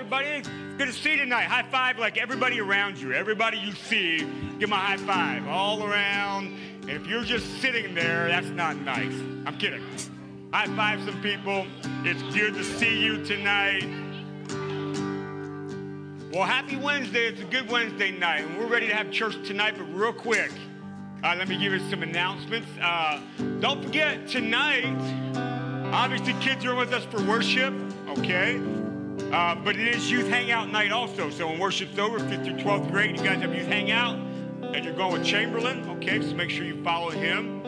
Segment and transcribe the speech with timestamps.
[0.00, 0.28] everybody.
[0.28, 1.44] It's good to see you tonight.
[1.44, 3.12] High five like everybody around you.
[3.12, 4.26] Everybody you see,
[4.58, 6.58] give my high five all around.
[6.80, 9.12] And if you're just sitting there, that's not nice.
[9.44, 9.82] I'm kidding.
[10.54, 11.66] High five some people.
[12.02, 13.84] It's good to see you tonight.
[16.32, 17.26] Well, happy Wednesday.
[17.26, 20.50] It's a good Wednesday night, and we're ready to have church tonight, but real quick,
[21.22, 22.68] uh, let me give you some announcements.
[22.80, 23.20] Uh,
[23.60, 24.86] don't forget, tonight,
[25.92, 27.74] obviously, kids are with us for worship,
[28.08, 28.79] okay?
[29.32, 31.30] Uh, but it is youth hangout night also.
[31.30, 34.16] So when worship's over, 5th through 12th grade, you guys have youth hangout,
[34.74, 36.20] and you're going with Chamberlain, okay?
[36.20, 37.62] So make sure you follow him.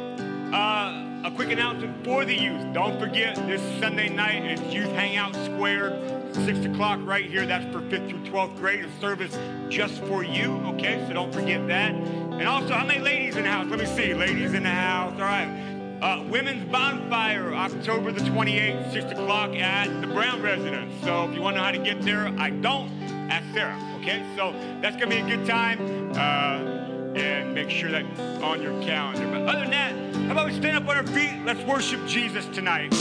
[0.53, 2.73] Uh, a quick announcement for the youth.
[2.73, 6.35] Don't forget, this Sunday night, it's Youth Hangout Squared.
[6.35, 7.47] 6 o'clock right here.
[7.47, 8.85] That's for 5th through 12th grade.
[8.85, 9.39] A service
[9.69, 11.05] just for you, okay?
[11.07, 11.95] So don't forget that.
[11.95, 13.69] And also, how many ladies in the house?
[13.69, 14.15] Let me see.
[14.15, 15.13] Ladies in the house.
[15.15, 15.72] All right.
[16.03, 20.93] Uh, Women's Bonfire, October the 28th, 6 o'clock at the Brown Residence.
[21.05, 22.91] So if you want to know how to get there, I don't.
[23.31, 24.27] Ask Sarah, okay?
[24.37, 24.51] So
[24.83, 26.11] that's going to be a good time.
[26.11, 29.29] Uh, and make sure that's on your calendar.
[29.31, 31.41] But other than that, how about we stand up on our feet?
[31.45, 32.93] Let's worship Jesus tonight.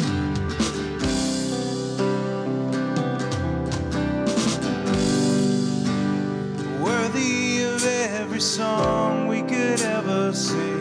[6.82, 10.81] worthy of every song we could ever sing.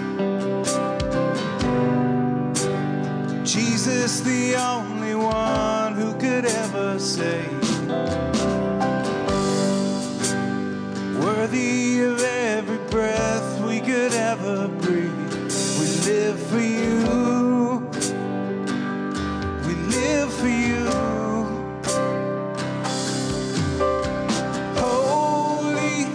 [3.83, 7.89] Jesus, the only one who could ever save.
[11.19, 15.31] Worthy of every breath we could ever breathe.
[15.79, 17.89] We live for you.
[19.65, 20.85] We live for you.
[24.77, 26.05] Holy,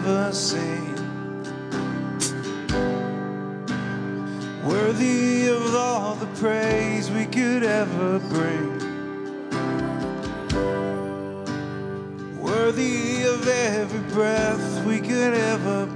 [0.00, 0.94] ever seen.
[4.64, 8.78] Worthy of all the praise we could ever bring.
[12.38, 15.86] Worthy of every breath we could ever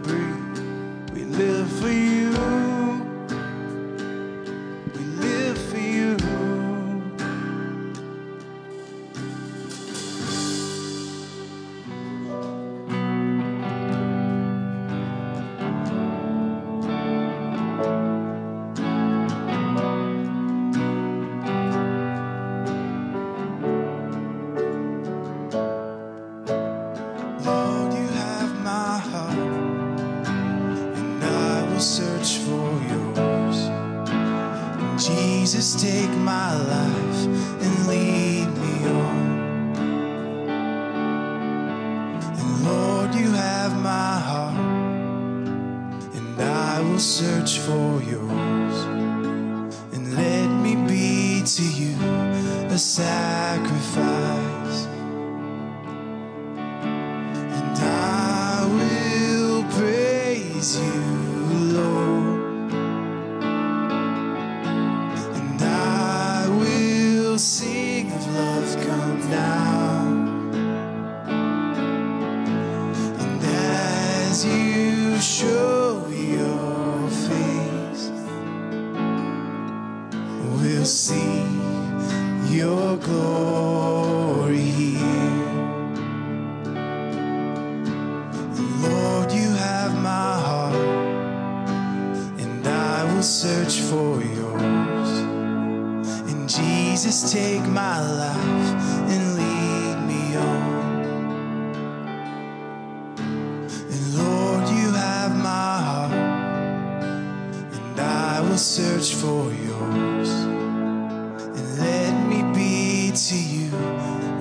[109.04, 110.30] search for yours.
[110.30, 113.70] And let me be to you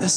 [0.02, 0.08] a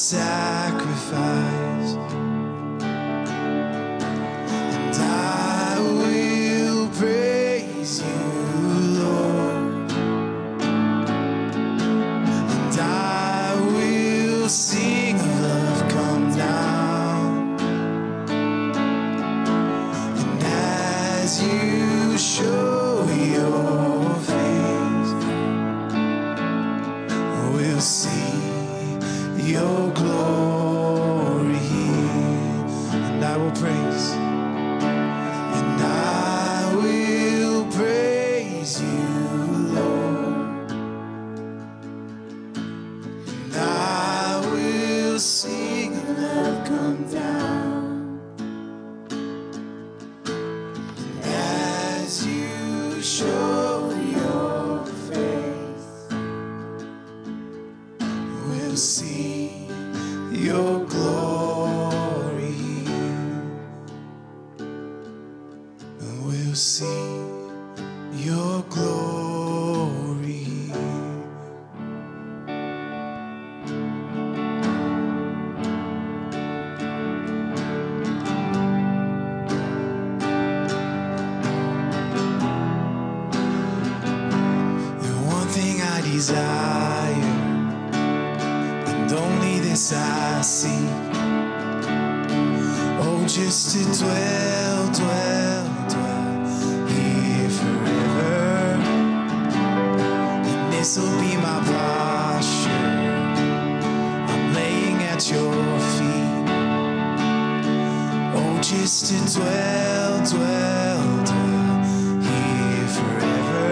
[108.86, 111.82] to dwell, dwell, dwell
[112.22, 113.66] here forever.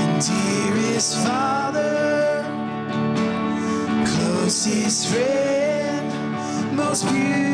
[0.00, 2.46] And dearest Father,
[4.06, 7.51] closest friend, most beautiful.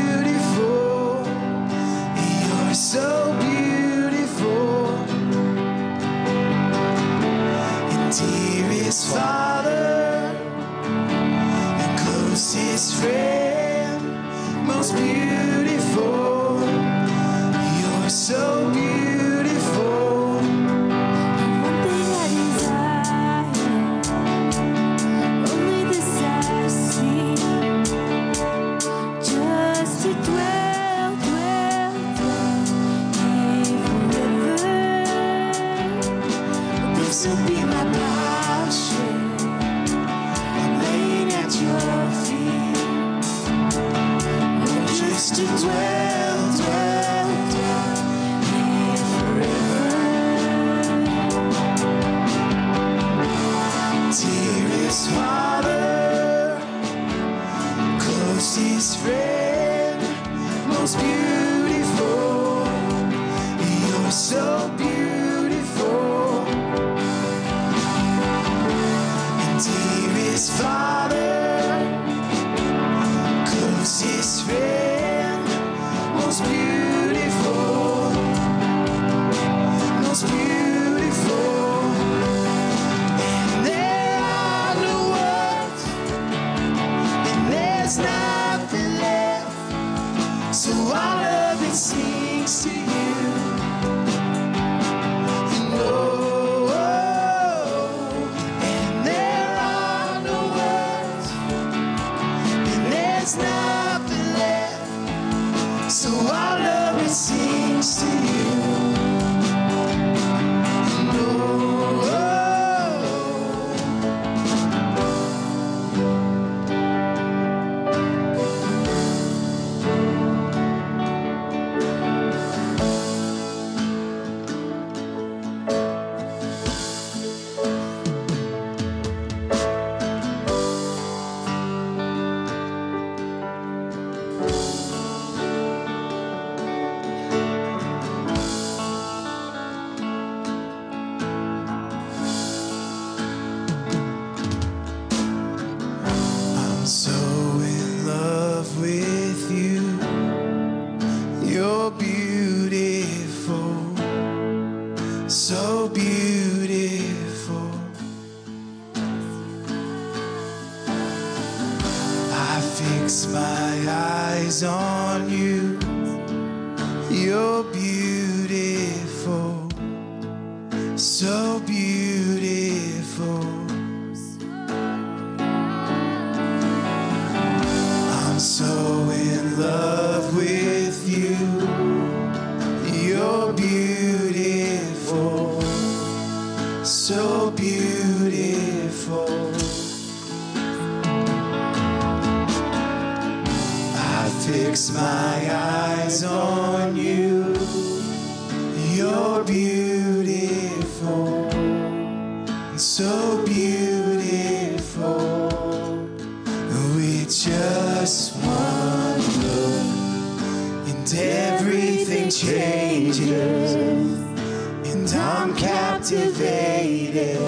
[216.33, 217.39] Captivated,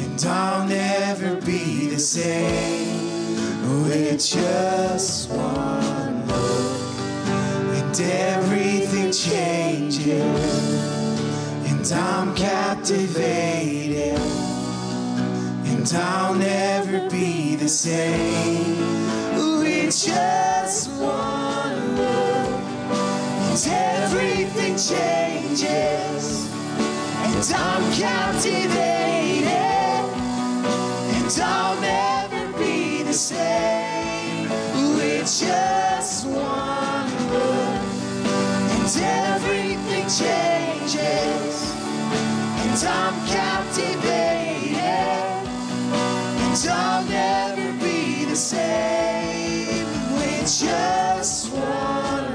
[0.00, 2.92] and I'll never be the same.
[3.84, 6.96] With just one look,
[7.74, 10.08] and everything changes,
[11.66, 14.18] and I'm captivated
[15.66, 18.78] and I'll never be the same.
[19.58, 22.48] With just one look,
[23.50, 26.53] and everything changes,
[27.52, 29.46] I'm captivated,
[31.16, 34.48] and I'll never be the same.
[34.96, 37.82] With just one look,
[38.74, 41.74] and everything changes,
[42.62, 44.34] and I'm captivated
[46.54, 52.33] and I'll never be the same with just one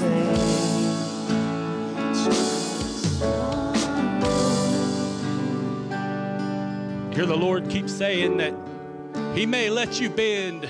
[0.00, 0.08] Hear
[7.26, 8.54] the Lord keep saying that
[9.34, 10.66] He may let you bend,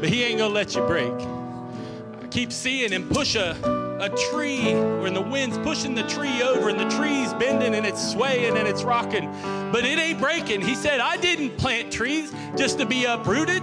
[0.00, 1.12] but He ain't gonna let you break.
[1.12, 3.50] I keep seeing Him push a,
[4.00, 8.12] a tree when the wind's pushing the tree over and the tree's bending and it's
[8.12, 9.30] swaying and it's rocking,
[9.72, 10.62] but it ain't breaking.
[10.62, 13.62] He said, I didn't plant trees just to be uprooted.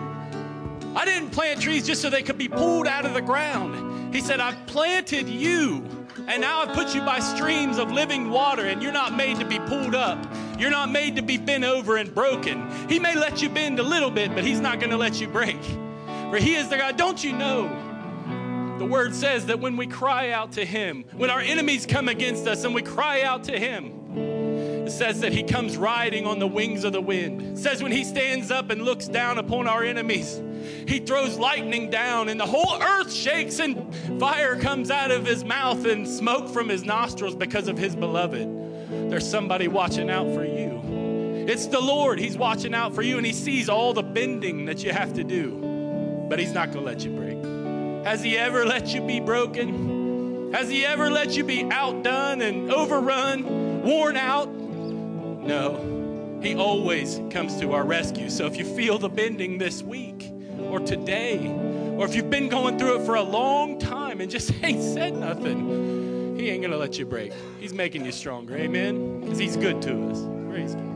[0.95, 3.90] I didn't plant trees just so they could be pulled out of the ground.
[4.11, 5.85] He said, I've planted you,
[6.27, 9.45] and now I've put you by streams of living water, and you're not made to
[9.45, 10.25] be pulled up.
[10.59, 12.69] You're not made to be bent over and broken.
[12.89, 15.27] He may let you bend a little bit, but He's not going to let you
[15.27, 15.61] break.
[16.29, 16.97] For He is the God.
[16.97, 17.69] Don't you know?
[18.77, 22.47] The word says that when we cry out to Him, when our enemies come against
[22.47, 24.40] us and we cry out to Him,
[24.91, 27.41] says that he comes riding on the wings of the wind.
[27.41, 30.41] It says when he stands up and looks down upon our enemies,
[30.87, 35.43] he throws lightning down and the whole earth shakes and fire comes out of his
[35.43, 38.47] mouth and smoke from his nostrils because of his beloved.
[39.09, 41.45] There's somebody watching out for you.
[41.47, 42.19] It's the Lord.
[42.19, 45.23] He's watching out for you and he sees all the bending that you have to
[45.23, 46.25] do.
[46.29, 48.05] but He's not going to let you break.
[48.05, 50.51] Has He ever let you be broken?
[50.53, 54.49] Has He ever let you be outdone and overrun, worn out?
[55.41, 56.39] No.
[56.41, 58.29] He always comes to our rescue.
[58.29, 61.47] So if you feel the bending this week or today,
[61.97, 65.15] or if you've been going through it for a long time and just ain't said
[65.15, 67.33] nothing, He ain't going to let you break.
[67.59, 68.55] He's making you stronger.
[68.57, 69.21] Amen?
[69.21, 70.21] Because He's good to us.
[70.49, 70.90] Praise God.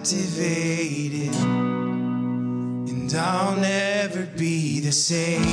[0.00, 1.34] Captivated,
[2.88, 5.44] and I'll never be the same.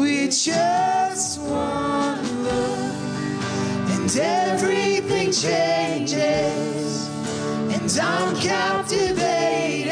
[0.00, 2.94] We just one look
[3.90, 7.08] and everything changes,
[7.74, 9.88] and I'm captivated,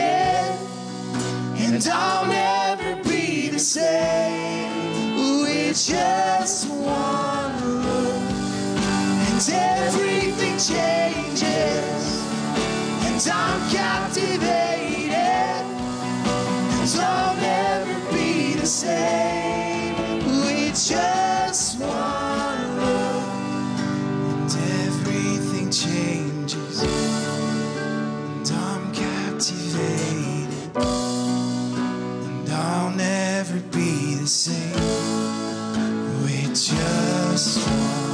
[1.58, 5.16] and I'll never be the same.
[5.42, 8.22] We just one look,
[9.28, 11.35] and everything changes,
[17.40, 19.96] never be the same
[20.44, 21.90] with just one
[24.30, 24.50] and
[24.84, 30.76] everything changes And I'm captivated
[32.36, 34.72] And I'll never be the same
[36.22, 38.05] We're just one.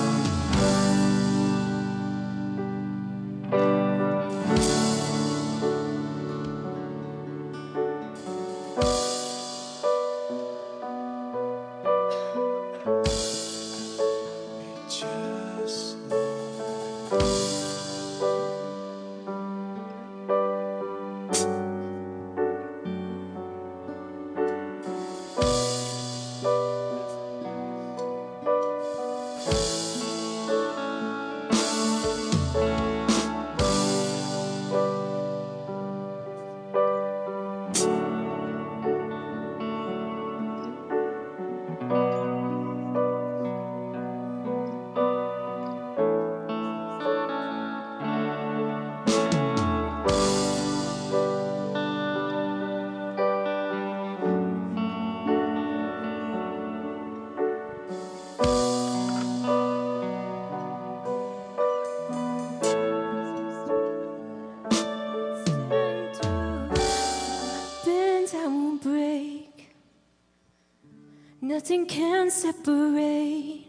[71.63, 73.69] Nothing can separate.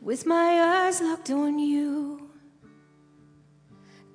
[0.00, 2.30] With my eyes locked on you,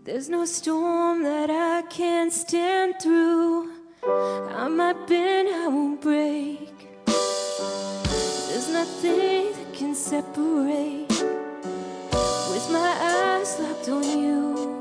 [0.06, 3.74] there's no storm that I can't stand through.
[4.08, 6.72] I might bend, I won't break.
[8.48, 11.10] There's nothing that can separate.
[12.54, 14.78] With my eyes locked on you.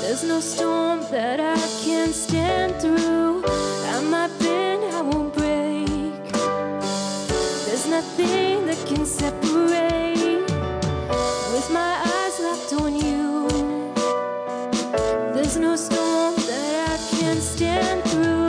[0.00, 1.58] There's no storm that I
[15.80, 18.39] storm that I can't stand through.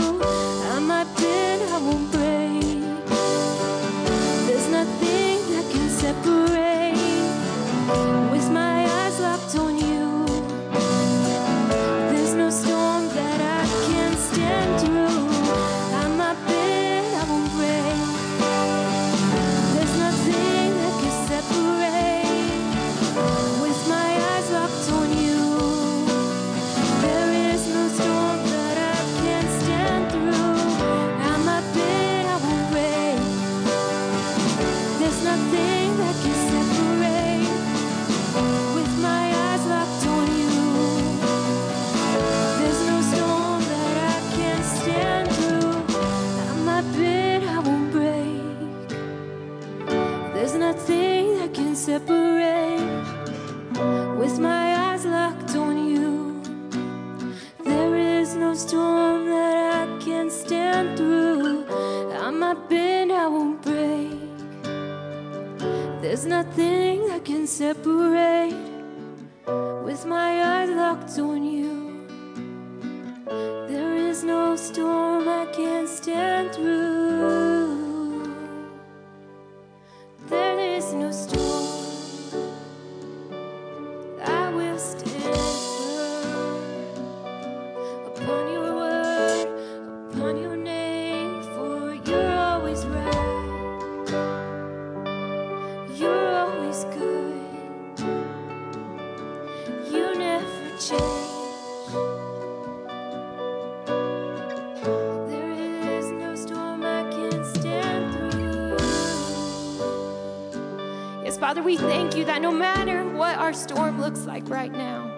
[113.52, 115.12] Our storm looks like right now,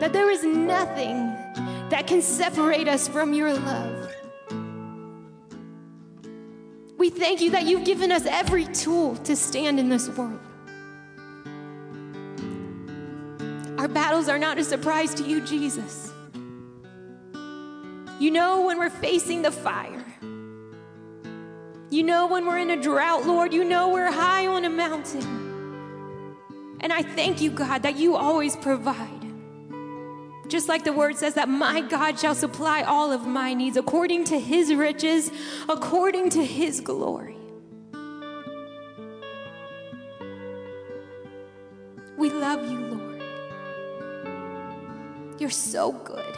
[0.00, 1.28] that there is nothing
[1.88, 4.12] that can separate us from your love.
[6.98, 10.40] We thank you that you've given us every tool to stand in this world.
[13.78, 16.12] Our battles are not a surprise to you, Jesus.
[18.18, 20.04] You know when we're facing the fire.
[21.90, 23.54] You know when we're in a drought, Lord.
[23.54, 25.49] You know we're high on a mountain.
[26.80, 29.20] And I thank you, God, that you always provide.
[30.48, 34.24] Just like the word says that my God shall supply all of my needs according
[34.24, 35.30] to his riches,
[35.68, 37.36] according to his glory.
[42.18, 43.22] We love you, Lord.
[45.38, 46.36] You're so good.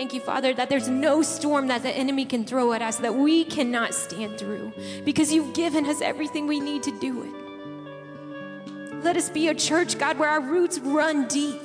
[0.00, 3.14] Thank you, Father, that there's no storm that the enemy can throw at us that
[3.14, 4.72] we cannot stand through
[5.04, 9.04] because you've given us everything we need to do it.
[9.04, 11.60] Let us be a church, God, where our roots run deep,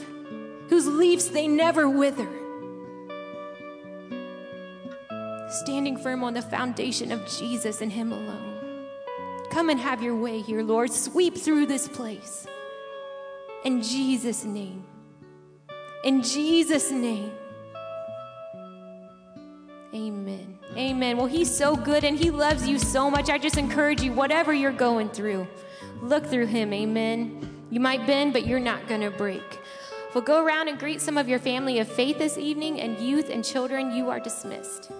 [0.67, 2.28] whose leaves they never wither.
[5.50, 8.86] Standing firm on the foundation of Jesus and Him alone.
[9.50, 10.91] Come and have your way here, Lord.
[10.91, 12.48] Sweep through this place.
[13.63, 14.84] In Jesus' name.
[16.04, 17.32] In Jesus' name.
[19.95, 20.60] Amen.
[20.75, 21.15] Amen.
[21.15, 23.29] Well, He's so good and He loves you so much.
[23.29, 25.47] I just encourage you, whatever you're going through,
[26.01, 26.73] look through Him.
[26.73, 27.65] Amen.
[27.71, 29.43] You might bend, but you're not going to break.
[30.13, 33.29] We'll go around and greet some of your family of faith this evening, and youth
[33.29, 34.91] and children, you are dismissed.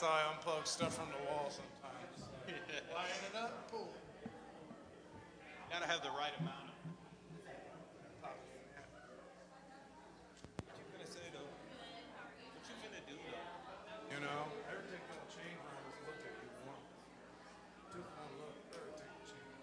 [0.00, 2.24] That's I unplug stuff from the wall sometimes.
[2.48, 3.92] Line it up, pull.
[5.68, 6.74] Gotta have the right amount of.
[10.64, 11.44] What you gonna say though?
[11.44, 14.16] What you gonna do though?
[14.16, 16.96] You know, everything gonna change when I just look at you once.
[17.92, 19.60] Just one look, everything will change.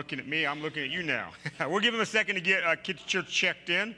[0.00, 1.28] Looking at me, I'm looking at you now.
[1.68, 3.94] we'll give them a second to get uh, Kids Church checked in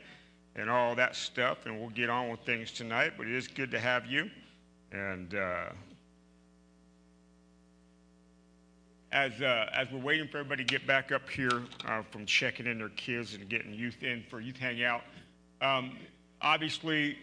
[0.57, 3.13] and all that stuff, and we'll get on with things tonight.
[3.17, 4.29] But it is good to have you.
[4.91, 5.67] And uh,
[9.13, 12.67] as, uh, as we're waiting for everybody to get back up here uh, from checking
[12.67, 15.03] in their kids and getting youth in for youth hangout,
[15.61, 15.97] um,
[16.41, 17.17] obviously,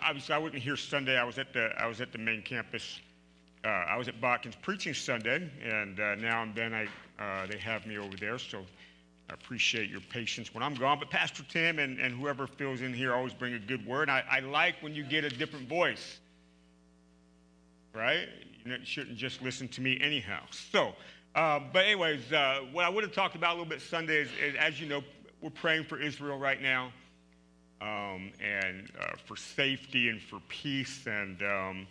[0.00, 1.18] obviously I wasn't here Sunday.
[1.18, 3.00] I was at the I was at the main campus.
[3.64, 6.86] Uh, I was at Botkin's preaching Sunday, and uh, now and then I
[7.22, 8.38] uh, they have me over there.
[8.38, 8.64] So
[9.30, 10.98] I appreciate your patience when I'm gone.
[10.98, 14.08] But Pastor Tim and, and whoever fills in here always bring a good word.
[14.08, 16.18] I, I like when you get a different voice,
[17.94, 18.28] right?
[18.64, 20.40] You shouldn't just listen to me anyhow.
[20.50, 20.94] So,
[21.34, 24.28] uh, but anyways, uh, what I would have talked about a little bit Sunday is,
[24.42, 25.02] is, as you know,
[25.40, 26.92] we're praying for Israel right now,
[27.80, 31.86] um, and uh, for safety and for peace, and um,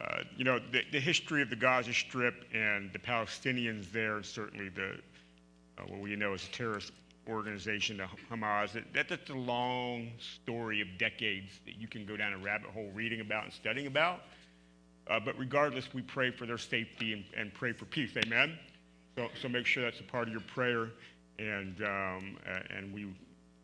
[0.00, 4.68] uh, you know the, the, history of the Gaza Strip and the Palestinians there, certainly
[4.68, 4.98] the
[5.78, 6.92] uh, what we know as a terrorist
[7.28, 8.72] organization, the Hamas.
[8.72, 12.90] That, that's a long story of decades that you can go down a rabbit hole
[12.92, 14.22] reading about and studying about.
[15.06, 18.10] Uh, but regardless, we pray for their safety and, and, pray for peace.
[18.16, 18.58] Amen.
[19.16, 20.88] So, so make sure that's a part of your prayer,
[21.38, 22.36] and um,
[22.70, 23.06] and we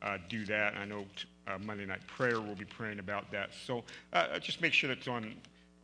[0.03, 0.77] uh, do that.
[0.77, 3.51] I know t- uh, Monday night prayer we'll be praying about that.
[3.67, 3.85] So
[4.41, 5.35] just make sure that's on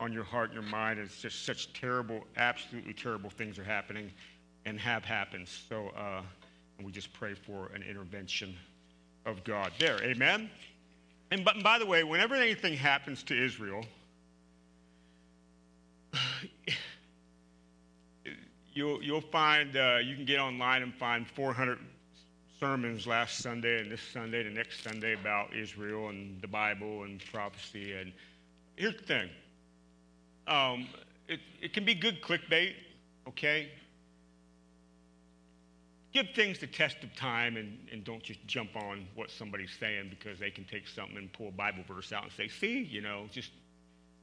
[0.01, 0.99] on your heart and your mind.
[0.99, 4.11] It's just such terrible, absolutely terrible things are happening,
[4.65, 5.49] and have happened.
[5.49, 6.23] So uh,
[6.83, 8.55] we just pray for an intervention
[9.25, 10.03] of God there.
[10.03, 10.51] Amen?
[11.31, 13.85] And but, by the way, whenever anything happens to Israel,
[18.73, 21.79] you'll, you'll find, uh, you can get online and find 400
[22.61, 27.23] sermons last Sunday and this Sunday, the next Sunday about Israel and the Bible and
[27.33, 27.93] prophecy.
[27.93, 28.13] And
[28.77, 29.29] here's the thing
[30.47, 30.89] um,
[31.29, 32.75] it, it can be good clickbait,
[33.29, 33.71] okay?
[36.13, 40.09] Give things the test of time and, and don't just jump on what somebody's saying
[40.11, 43.01] because they can take something and pull a Bible verse out and say, see, you
[43.01, 43.51] know, just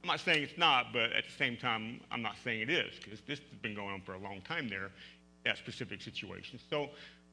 [0.04, 2.94] I'm not saying it's not, but at the same time, I'm not saying it is
[3.02, 4.90] because this has been going on for a long time there,
[5.46, 6.58] that specific situation.
[6.68, 6.90] So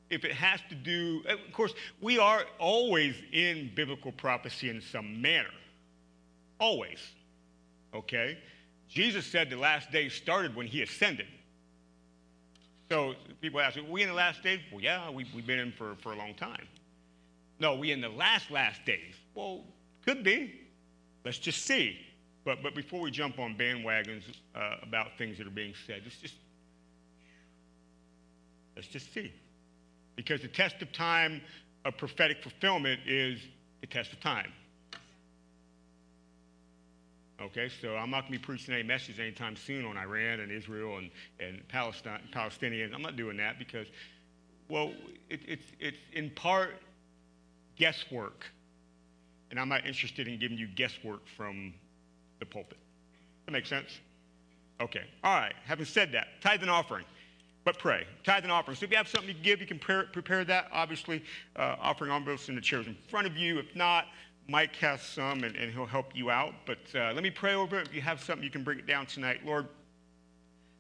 [0.09, 5.21] if it has to do, of course, we are always in biblical prophecy in some
[5.21, 5.49] manner.
[6.61, 6.99] Always.
[7.93, 8.37] Okay?
[8.91, 11.27] Jesus said the last days started when he ascended.
[12.89, 14.59] So people ask, are we in the last days?
[14.69, 16.67] Well, yeah, we, we've been in for, for a long time.
[17.57, 19.15] No, we in the last, last days.
[19.33, 19.61] Well,
[20.05, 20.59] could be.
[21.23, 21.97] Let's just see.
[22.43, 24.23] But, but before we jump on bandwagons
[24.55, 26.35] uh, about things that are being said, let's just,
[28.75, 29.31] let's just see.
[30.17, 31.39] Because the test of time
[31.85, 33.39] of prophetic fulfillment is
[33.79, 34.51] the test of time.
[37.41, 40.51] Okay, so I'm not going to be preaching any message anytime soon on Iran and
[40.51, 42.93] Israel and, and Palestine, Palestinians.
[42.93, 43.87] I'm not doing that because,
[44.69, 44.93] well,
[45.27, 46.75] it, it's, it's in part
[47.77, 48.45] guesswork.
[49.49, 51.73] And I'm not interested in giving you guesswork from
[52.39, 52.77] the pulpit.
[53.45, 53.99] That makes sense?
[54.79, 55.03] Okay.
[55.23, 55.53] All right.
[55.65, 57.05] Having said that, tithe and offering,
[57.65, 58.05] but pray.
[58.23, 58.77] Tithe and offering.
[58.77, 60.67] So if you have something to give, you can prepare, prepare that.
[60.71, 61.23] Obviously,
[61.55, 63.57] uh, offering envelopes in the chairs in front of you.
[63.57, 64.05] If not,
[64.51, 66.53] Mike has some and, and he'll help you out.
[66.65, 67.87] But uh, let me pray over it.
[67.87, 69.39] If you have something, you can bring it down tonight.
[69.45, 69.67] Lord,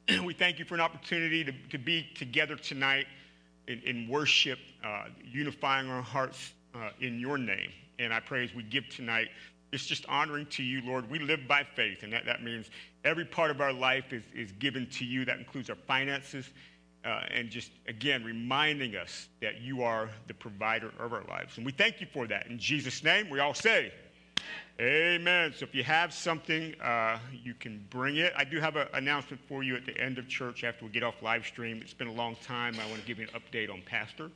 [0.25, 3.07] we thank you for an opportunity to, to be together tonight
[3.67, 7.69] in, in worship, uh, unifying our hearts uh, in your name.
[7.97, 9.29] And I pray as we give tonight,
[9.71, 11.09] it's just honoring to you, Lord.
[11.09, 12.69] We live by faith, and that, that means
[13.05, 15.23] every part of our life is, is given to you.
[15.23, 16.49] That includes our finances,
[17.05, 21.57] uh, and just again reminding us that you are the provider of our lives.
[21.57, 22.47] And we thank you for that.
[22.47, 23.91] In Jesus' name, we all say,
[24.79, 25.53] Amen.
[25.55, 28.33] So if you have something, uh, you can bring it.
[28.35, 31.03] I do have an announcement for you at the end of church after we get
[31.03, 31.79] off live stream.
[31.83, 32.75] It's been a long time.
[32.81, 34.31] I want to give you an update on Pastor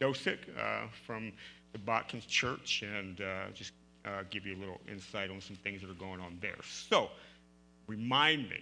[0.00, 1.32] Dosick uh, from
[1.72, 3.72] the Botkins Church and uh, just
[4.04, 6.58] uh, give you a little insight on some things that are going on there.
[6.62, 7.10] So
[7.88, 8.60] remind me.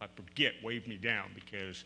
[0.00, 1.84] If I forget, wave me down because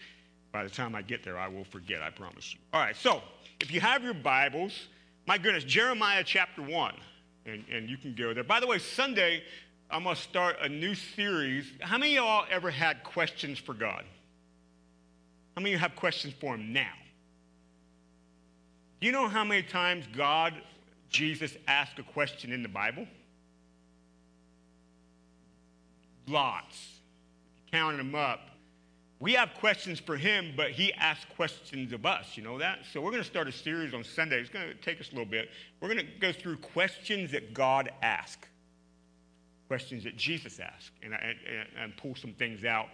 [0.57, 2.61] by the time I get there, I will forget, I promise you.
[2.73, 3.21] All right, so
[3.61, 4.89] if you have your Bibles,
[5.27, 6.95] my goodness, Jeremiah chapter 1,
[7.45, 8.43] and, and you can go there.
[8.43, 9.43] By the way, Sunday,
[9.91, 11.71] I'm going to start a new series.
[11.83, 14.03] How many of y'all ever had questions for God?
[15.55, 16.95] How many of you have questions for Him now?
[19.03, 20.55] Do you know how many times God,
[21.11, 23.07] Jesus, asked a question in the Bible?
[26.27, 26.93] Lots.
[27.71, 28.56] Counted them up,
[29.19, 32.37] we have questions for him, but he asks questions of us.
[32.37, 32.81] You know that?
[32.93, 34.39] So we're going to start a series on Sunday.
[34.39, 35.49] It's going to take us a little bit.
[35.81, 38.47] We're going to go through questions that God asks,
[39.69, 41.37] questions that Jesus asked, and, and,
[41.81, 42.89] and pull some things out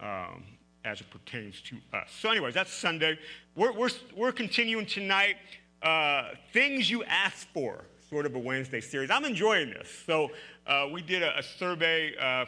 [0.00, 0.44] um,
[0.84, 2.10] as it pertains to us.
[2.20, 3.18] So, anyways, that's Sunday.
[3.56, 5.36] We're, we're, we're continuing tonight.
[5.82, 9.10] Uh, things you ask for, sort of a Wednesday series.
[9.10, 9.88] I'm enjoying this.
[10.04, 10.32] So,
[10.66, 12.14] uh, we did a, a survey.
[12.20, 12.44] Uh,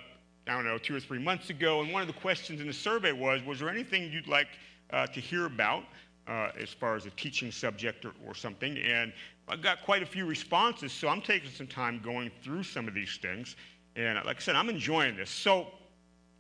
[0.47, 2.73] I don't know, two or three months ago, and one of the questions in the
[2.73, 4.49] survey was, was there anything you'd like
[4.93, 5.85] uh, to hear about
[6.29, 8.77] uh, as far as a teaching subject or, or, something?
[8.79, 9.13] And
[9.49, 12.95] I got quite a few responses, so I'm taking some time going through some of
[12.95, 13.57] these things.
[13.97, 15.31] And like I said, I'm enjoying this.
[15.31, 15.69] So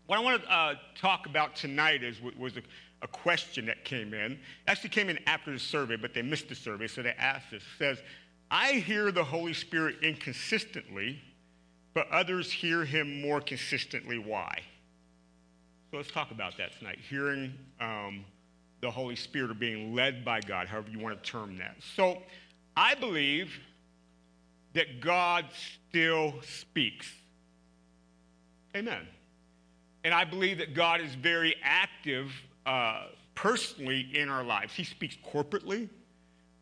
[0.06, 2.62] what I want to uh, talk about tonight is was a,
[3.00, 4.38] a, question that came in.
[4.66, 7.62] Actually came in after the survey, but they missed the survey, so they asked this.
[7.62, 8.02] It says,
[8.50, 11.20] I hear the Holy Spirit inconsistently
[11.94, 14.18] but others hear him more consistently.
[14.18, 14.60] Why?
[15.90, 16.98] So let's talk about that tonight.
[17.08, 18.24] Hearing um,
[18.80, 21.76] the Holy Spirit or being led by God, however you want to term that.
[21.96, 22.22] So
[22.76, 23.52] I believe
[24.74, 25.46] that God
[25.88, 27.10] still speaks.
[28.76, 29.06] Amen.
[30.02, 32.30] And I believe that God is very active
[32.66, 34.74] uh, personally in our lives.
[34.74, 35.88] He speaks corporately,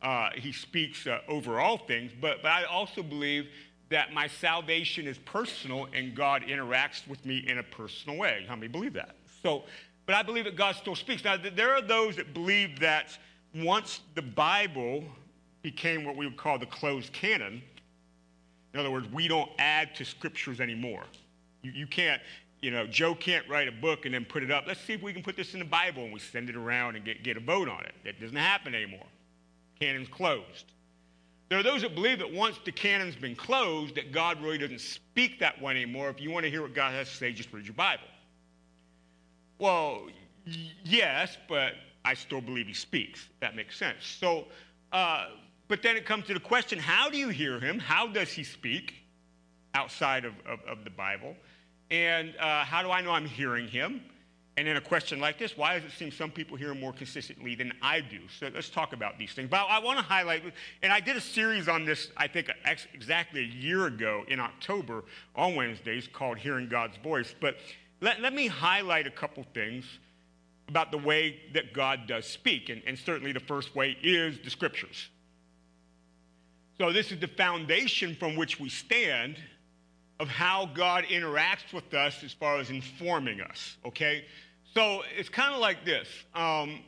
[0.02, 3.48] uh, He speaks uh, over all things, but, but I also believe
[3.92, 8.44] that my salvation is personal and God interacts with me in a personal way.
[8.48, 9.14] How many believe that?
[9.42, 9.64] So,
[10.06, 11.24] but I believe that God still speaks.
[11.24, 13.16] Now, there are those that believe that
[13.54, 15.04] once the Bible
[15.62, 17.62] became what we would call the closed canon,
[18.74, 21.04] in other words, we don't add to scriptures anymore.
[21.62, 22.20] You, you can't,
[22.60, 24.64] you know, Joe can't write a book and then put it up.
[24.66, 26.96] Let's see if we can put this in the Bible and we send it around
[26.96, 27.92] and get, get a vote on it.
[28.04, 29.06] That doesn't happen anymore.
[29.78, 30.72] Canon's closed.
[31.52, 34.80] There are those that believe that once the canon's been closed, that God really doesn't
[34.80, 36.08] speak that way anymore.
[36.08, 38.06] If you want to hear what God has to say, just read your Bible.
[39.58, 40.06] Well,
[40.82, 41.74] yes, but
[42.06, 43.28] I still believe he speaks.
[43.40, 43.98] That makes sense.
[44.02, 44.46] So,
[44.92, 45.26] uh,
[45.68, 47.78] but then it comes to the question how do you hear him?
[47.78, 48.94] How does he speak
[49.74, 51.36] outside of, of, of the Bible?
[51.90, 54.00] And uh, how do I know I'm hearing him?
[54.56, 57.54] And then a question like this why does it seem some people hear more consistently
[57.54, 58.20] than I do?
[58.38, 59.48] So let's talk about these things.
[59.48, 60.42] But I, want to highlight,
[60.82, 64.40] and I did a series on this, I think, ex- exactly a year ago in
[64.40, 67.34] October on Wednesdays called Hearing God's Voice.
[67.40, 67.56] But
[68.00, 69.86] let, let me highlight a couple things
[70.68, 72.68] about the way that God does speak.
[72.68, 75.08] And, and certainly the first way is the scriptures.
[76.78, 79.36] So this is the foundation from which we stand
[80.20, 84.24] of how God interacts with us as far as informing us, okay?
[84.74, 86.08] So it's kind of like this.
[86.34, 86.80] Um,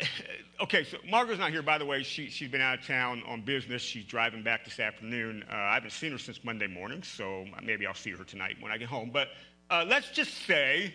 [0.62, 2.02] okay, so Margaret's not here, by the way.
[2.02, 3.82] She, she's been out of town on business.
[3.82, 5.44] She's driving back this afternoon.
[5.50, 8.70] Uh, I haven't seen her since Monday morning, so maybe I'll see her tonight when
[8.70, 9.10] I get home.
[9.12, 9.28] But
[9.70, 10.94] uh, let's just say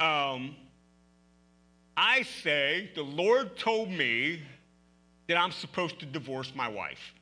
[0.00, 0.56] um,
[1.96, 4.42] I say the Lord told me
[5.28, 7.14] that I'm supposed to divorce my wife.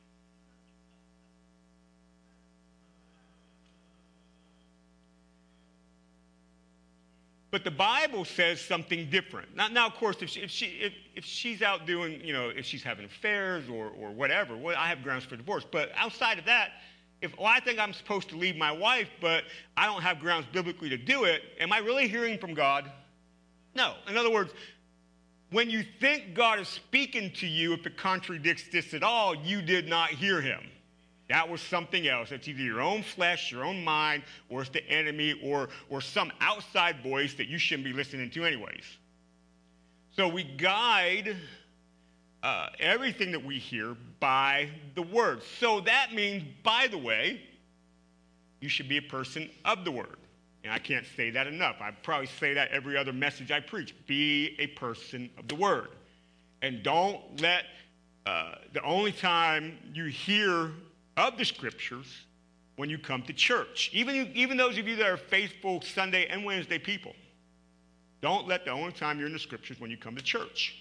[7.53, 9.55] But the Bible says something different.
[9.55, 12.49] Now, now of course, if, she, if, she, if, if she's out doing, you know,
[12.49, 15.63] if she's having affairs or, or whatever, well, I have grounds for divorce.
[15.71, 16.71] But outside of that,
[17.21, 19.43] if well, I think I'm supposed to leave my wife, but
[19.77, 22.91] I don't have grounds biblically to do it, am I really hearing from God?
[23.75, 23.97] No.
[24.07, 24.51] In other words,
[25.51, 29.61] when you think God is speaking to you, if it contradicts this at all, you
[29.61, 30.61] did not hear him.
[31.33, 32.31] That was something else.
[32.31, 36.31] It's either your own flesh, your own mind, or it's the enemy, or, or some
[36.39, 38.83] outside voice that you shouldn't be listening to, anyways.
[40.15, 41.35] So we guide
[42.43, 45.41] uh, everything that we hear by the word.
[45.59, 47.41] So that means, by the way,
[48.59, 50.17] you should be a person of the word.
[50.63, 51.77] And I can't say that enough.
[51.81, 53.95] I probably say that every other message I preach.
[54.05, 55.87] Be a person of the word.
[56.61, 57.63] And don't let
[58.27, 60.69] uh, the only time you hear
[61.17, 62.07] of the scriptures
[62.75, 66.43] when you come to church, even, even those of you that are faithful Sunday and
[66.43, 67.13] Wednesday people,
[68.21, 70.75] don't let the only time you're in the scriptures when you come to church.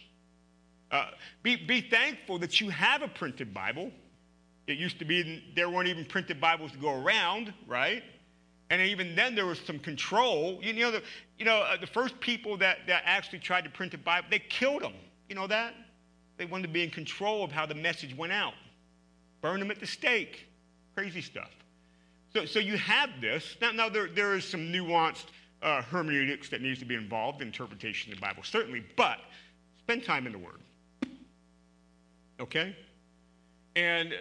[0.91, 1.09] Uh,
[1.43, 3.91] be, be thankful that you have a printed Bible.
[4.67, 8.03] It used to be there weren't even printed Bibles to go around, right?
[8.71, 10.59] And even then, there was some control.
[10.63, 11.03] You know, the,
[11.39, 14.39] you know, uh, the first people that, that actually tried to print the Bible, they
[14.39, 14.95] killed them.
[15.29, 15.75] You know that?
[16.39, 18.55] They wanted to be in control of how the message went out.
[19.43, 20.47] Burn them at the stake.
[20.95, 21.51] Crazy stuff.
[22.33, 23.57] So, so you have this.
[23.61, 25.27] Now, now there, there is some nuanced
[25.61, 29.19] uh, hermeneutics that needs to be involved in interpretation of the Bible, certainly, but
[29.81, 30.61] spend time in the Word.
[32.41, 32.75] Okay?
[33.77, 34.15] And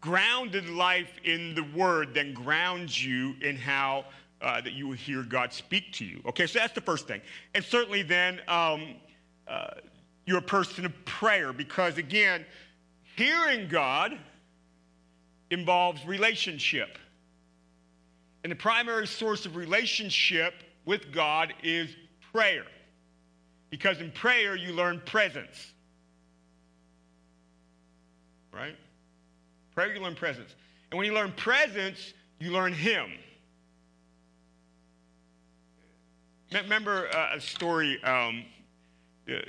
[0.00, 4.04] grounded life in the Word then grounds you in how
[4.42, 6.20] uh, that you will hear God speak to you.
[6.26, 7.22] Okay, so that's the first thing.
[7.54, 8.96] And certainly then um,
[9.48, 9.68] uh,
[10.26, 12.44] you're a person of prayer because, again,
[13.16, 14.18] hearing God
[15.54, 16.98] involves relationship.
[18.42, 20.52] And the primary source of relationship
[20.84, 21.88] with God is
[22.32, 22.66] prayer.
[23.70, 25.72] Because in prayer, you learn presence.
[28.52, 28.76] Right?
[29.74, 30.54] Prayer, you learn presence.
[30.90, 33.06] And when you learn presence, you learn Him.
[36.52, 38.44] Remember uh, a story, um,
[39.26, 39.42] the,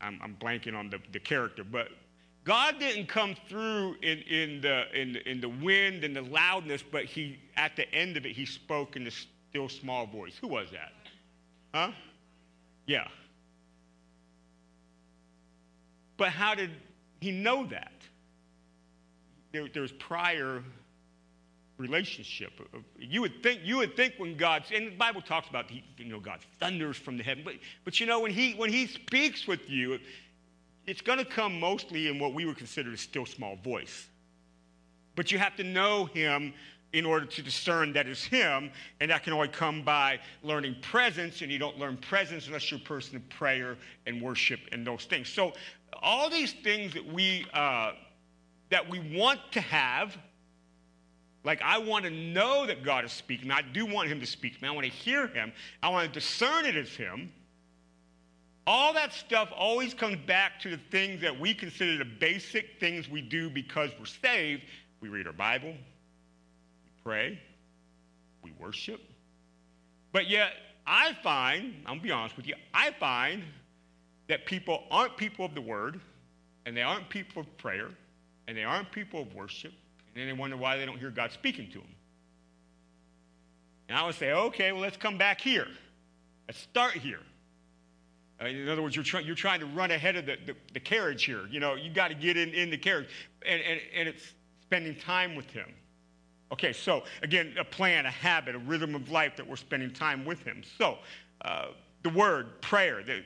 [0.00, 1.88] I'm, I'm, blanking on the, the character, but
[2.48, 6.82] God didn't come through in, in, the, in, the, in the wind and the loudness,
[6.82, 10.32] but he, at the end of it, he spoke in a still small voice.
[10.40, 10.92] Who was that?
[11.74, 11.92] Huh?
[12.86, 13.06] Yeah.
[16.16, 16.70] But how did
[17.20, 17.92] he know that?
[19.52, 20.64] There, there's prior
[21.76, 22.52] relationship.
[22.98, 26.20] You would think you would think when God and the Bible talks about you know
[26.20, 29.70] God thunders from the heaven, but but you know when he when he speaks with
[29.70, 29.98] you,
[30.88, 34.08] it's going to come mostly in what we would consider a still small voice.
[35.16, 36.54] But you have to know him
[36.94, 38.70] in order to discern that it's him,
[39.00, 42.80] and that can only come by learning presence, and you don't learn presence unless you're
[42.80, 43.76] a person of prayer
[44.06, 45.28] and worship and those things.
[45.28, 45.52] So
[46.02, 47.92] all these things that we uh,
[48.70, 50.16] that we want to have
[51.44, 53.50] like, I want to know that God is speaking.
[53.50, 54.68] I do want Him to speak to me.
[54.68, 55.52] I want to hear Him.
[55.82, 57.32] I want to discern it as Him.
[58.68, 63.08] All that stuff always comes back to the things that we consider the basic things
[63.08, 64.62] we do because we're saved.
[65.00, 67.40] We read our Bible, we pray,
[68.42, 69.00] we worship.
[70.12, 70.52] But yet,
[70.86, 73.42] I find, I'm gonna be honest with you, I find
[74.28, 75.98] that people aren't people of the word,
[76.66, 77.88] and they aren't people of prayer,
[78.48, 79.72] and they aren't people of worship,
[80.08, 81.94] and then they wonder why they don't hear God speaking to them.
[83.88, 85.68] And I would say, okay, well, let's come back here.
[86.46, 87.20] Let's start here.
[88.40, 90.80] Uh, in other words, you're, try, you're trying to run ahead of the, the, the
[90.80, 91.46] carriage here.
[91.50, 93.08] You know, you got to get in, in the carriage.
[93.46, 95.74] And, and, and it's spending time with Him.
[96.52, 100.24] Okay, so again, a plan, a habit, a rhythm of life that we're spending time
[100.24, 100.62] with Him.
[100.78, 100.98] So,
[101.42, 101.68] uh,
[102.02, 103.22] the word, prayer, the,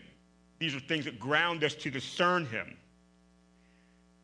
[0.59, 2.77] these are things that ground us to discern Him.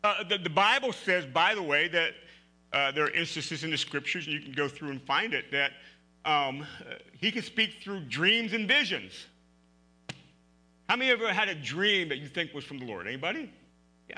[0.02, 2.12] Uh, the, the, Bible says, by the way, that
[2.72, 5.50] uh, there are instances in the scriptures, and you can go through and find it,
[5.52, 5.72] that
[6.24, 6.64] um,
[7.12, 9.12] He can speak through dreams and visions.
[10.88, 13.06] How many of you ever had a dream that you think was from the Lord?
[13.06, 13.52] Anybody?
[14.08, 14.16] Yeah.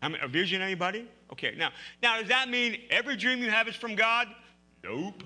[0.00, 1.06] How many, a vision, anybody?
[1.30, 1.70] Okay, now,
[2.02, 4.28] now does that mean every dream you have is from God?
[4.82, 5.22] Nope.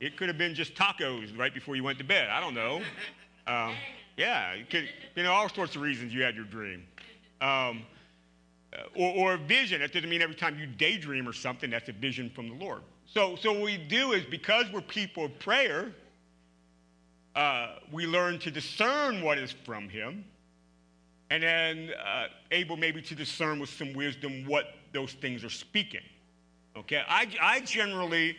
[0.00, 2.28] It could have been just tacos right before you went to bed.
[2.30, 2.80] I don't know.
[3.46, 3.74] Um,
[4.16, 6.84] yeah, you, could, you know, all sorts of reasons you had your dream.
[7.40, 7.82] Um,
[8.96, 9.80] or, or a vision.
[9.80, 12.82] That doesn't mean every time you daydream or something, that's a vision from the Lord.
[13.04, 15.92] So, so what we do is because we're people of prayer,
[17.34, 20.24] uh, we learn to discern what is from Him,
[21.30, 26.02] and then uh, able maybe to discern with some wisdom what those things are speaking.
[26.76, 28.36] Okay, I, I generally,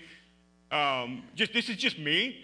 [0.71, 2.43] um, just this is just me.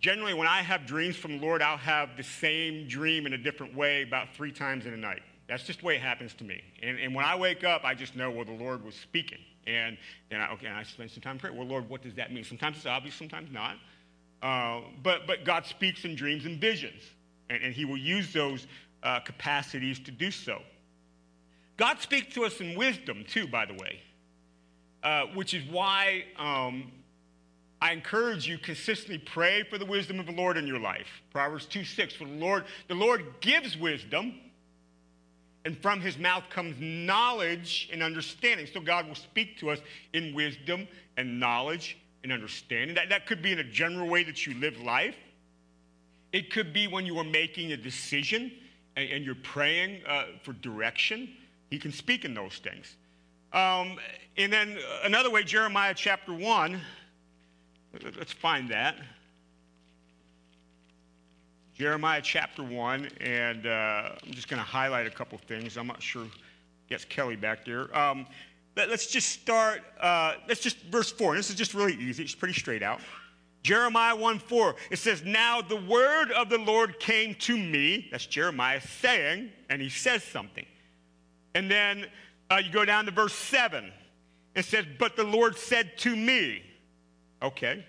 [0.00, 3.38] Generally, when I have dreams from the Lord, I'll have the same dream in a
[3.38, 5.20] different way about three times in a night.
[5.46, 6.62] That's just the way it happens to me.
[6.82, 9.38] And, and when I wake up, I just know, well, the Lord was speaking.
[9.66, 9.98] And
[10.30, 11.56] then I, okay, and I spend some time praying.
[11.56, 12.44] Well, Lord, what does that mean?
[12.44, 13.76] Sometimes it's obvious, sometimes not.
[14.42, 17.02] Uh, but, but God speaks in dreams and visions,
[17.50, 18.66] and, and He will use those
[19.02, 20.62] uh, capacities to do so.
[21.76, 24.00] God speaks to us in wisdom, too, by the way,
[25.02, 26.92] uh, which is why um,
[27.80, 31.06] I encourage you consistently pray for the wisdom of the Lord in your life.
[31.32, 34.34] Proverbs 2 6, for the Lord, the Lord gives wisdom,
[35.64, 38.66] and from his mouth comes knowledge and understanding.
[38.72, 39.78] So God will speak to us
[40.12, 40.86] in wisdom
[41.16, 42.94] and knowledge and understanding.
[42.96, 45.16] That, that could be in a general way that you live life.
[46.32, 48.52] It could be when you are making a decision
[48.96, 51.30] and, and you're praying uh, for direction.
[51.70, 52.96] He can speak in those things.
[53.52, 53.98] Um,
[54.36, 56.80] and then another way, Jeremiah chapter 1.
[58.16, 58.96] Let's find that.
[61.74, 65.76] Jeremiah chapter 1, and uh, I'm just going to highlight a couple things.
[65.76, 66.26] I'm not sure.
[66.88, 67.96] Yes, Kelly back there.
[67.96, 68.26] Um,
[68.88, 71.36] let, us just start, uh, let's just, verse 4.
[71.36, 72.22] This is just really easy.
[72.22, 73.00] It's pretty straight out.
[73.62, 78.08] Jeremiah 1 4, it says, Now the word of the Lord came to me.
[78.10, 80.64] That's Jeremiah saying, and he says something.
[81.54, 82.06] And then
[82.50, 83.92] uh, you go down to verse 7.
[84.54, 86.62] It says, But the Lord said to me.
[87.42, 87.84] Okay.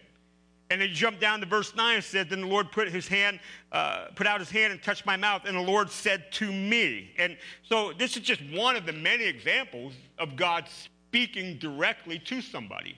[0.71, 3.05] And then you jump down to verse 9 and said, Then the Lord put his
[3.05, 3.41] hand,
[3.73, 7.11] uh, put out his hand and touched my mouth, and the Lord said to me.
[7.17, 12.41] And so this is just one of the many examples of God speaking directly to
[12.41, 12.95] somebody.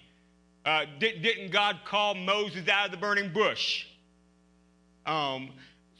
[0.63, 3.87] Uh, did, not God call Moses out of the burning bush?
[5.07, 5.49] Um,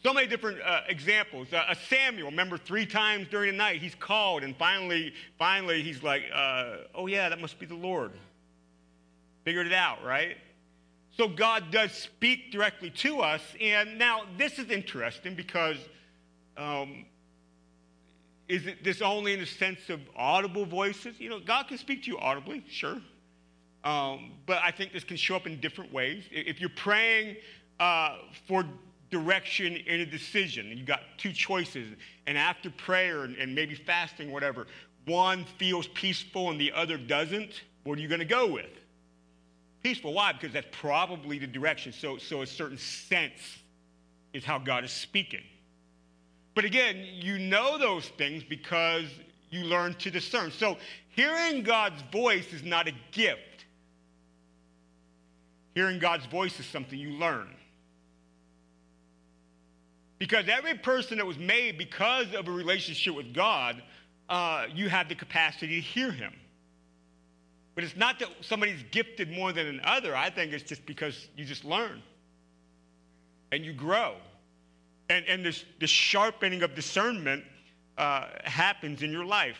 [0.04, 1.52] so many different uh, examples.
[1.52, 6.22] Uh, Samuel, remember, three times during the night he's called, and finally, finally he's like,
[6.32, 8.12] uh, "Oh yeah, that must be the Lord."
[9.44, 10.38] Figured it out, right?
[11.16, 13.42] So God does speak directly to us.
[13.62, 15.78] And now this is interesting because
[16.58, 17.06] um,
[18.48, 21.20] is it this only in the sense of audible voices?
[21.20, 22.98] You know, God can speak to you audibly, sure.
[23.84, 26.24] Um, but I think this can show up in different ways.
[26.32, 27.38] If you're praying
[27.80, 28.66] uh, for
[29.12, 31.90] direction in a decision, and you got two choices,
[32.26, 34.68] and after prayer and, and maybe fasting, whatever,
[35.06, 38.83] one feels peaceful and the other doesn't, what are you going to go with?
[39.84, 40.14] Peaceful.
[40.14, 40.32] Why?
[40.32, 41.92] Because that's probably the direction.
[41.92, 43.60] So, so a certain sense
[44.34, 45.44] is how God is speaking.
[46.56, 49.06] But again, you know those things because
[49.50, 50.52] you learn to discern.
[50.52, 50.78] So
[51.10, 53.66] hearing God's voice is not a gift.
[55.76, 57.50] Hearing God's voice is something you learn.
[60.20, 63.82] Because every person that was made because of a relationship with God,
[64.30, 66.34] uh, you have the capacity to hear him.
[67.76, 70.16] But it's not that somebody's gifted more than another.
[70.16, 72.02] I think it's just because you just learn
[73.52, 74.16] and you grow.
[75.10, 77.44] And, and this, this sharpening of discernment
[77.98, 79.60] uh, happens in your life.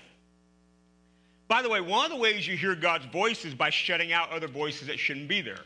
[1.48, 4.32] By the way, one of the ways you hear God's voice is by shutting out
[4.32, 5.60] other voices that shouldn't be there.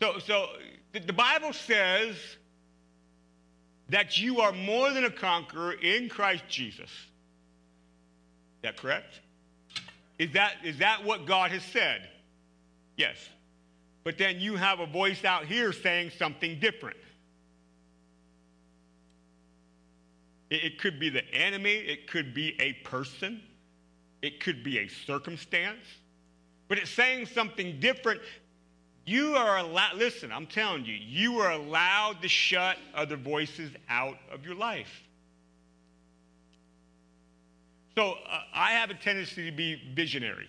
[0.00, 0.48] So, so
[0.92, 2.16] the Bible says
[3.88, 6.90] that you are more than a conqueror in Christ Jesus
[8.64, 9.20] that correct?
[10.18, 12.08] Is that, is that what God has said?
[12.96, 13.16] Yes.
[14.04, 16.96] But then you have a voice out here saying something different.
[20.50, 23.40] It, it could be the enemy, it could be a person,
[24.22, 25.84] it could be a circumstance,
[26.68, 28.20] but it's saying something different.
[29.06, 34.16] You are allowed, listen, I'm telling you, you are allowed to shut other voices out
[34.32, 35.02] of your life.
[37.96, 40.48] So uh, I have a tendency to be visionary.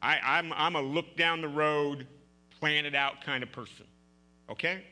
[0.00, 2.06] I, I'm, I'm a look down the road,
[2.58, 3.84] plan it out kind of person.
[4.50, 4.82] Okay?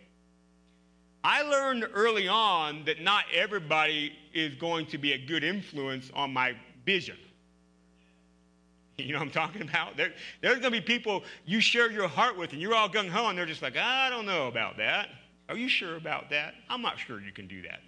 [1.24, 6.32] I learned early on that not everybody is going to be a good influence on
[6.32, 6.54] my
[6.84, 7.16] vision.
[8.98, 9.96] You know what I'm talking about?
[9.96, 13.10] There, there's going to be people you share your heart with, and you're all gung
[13.10, 15.08] ho, and they're just like, I don't know about that.
[15.48, 16.54] Are you sure about that?
[16.70, 17.80] I'm not sure you can do that.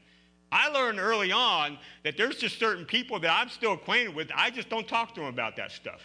[0.50, 4.30] I learned early on that there's just certain people that I'm still acquainted with.
[4.34, 6.00] I just don't talk to them about that stuff.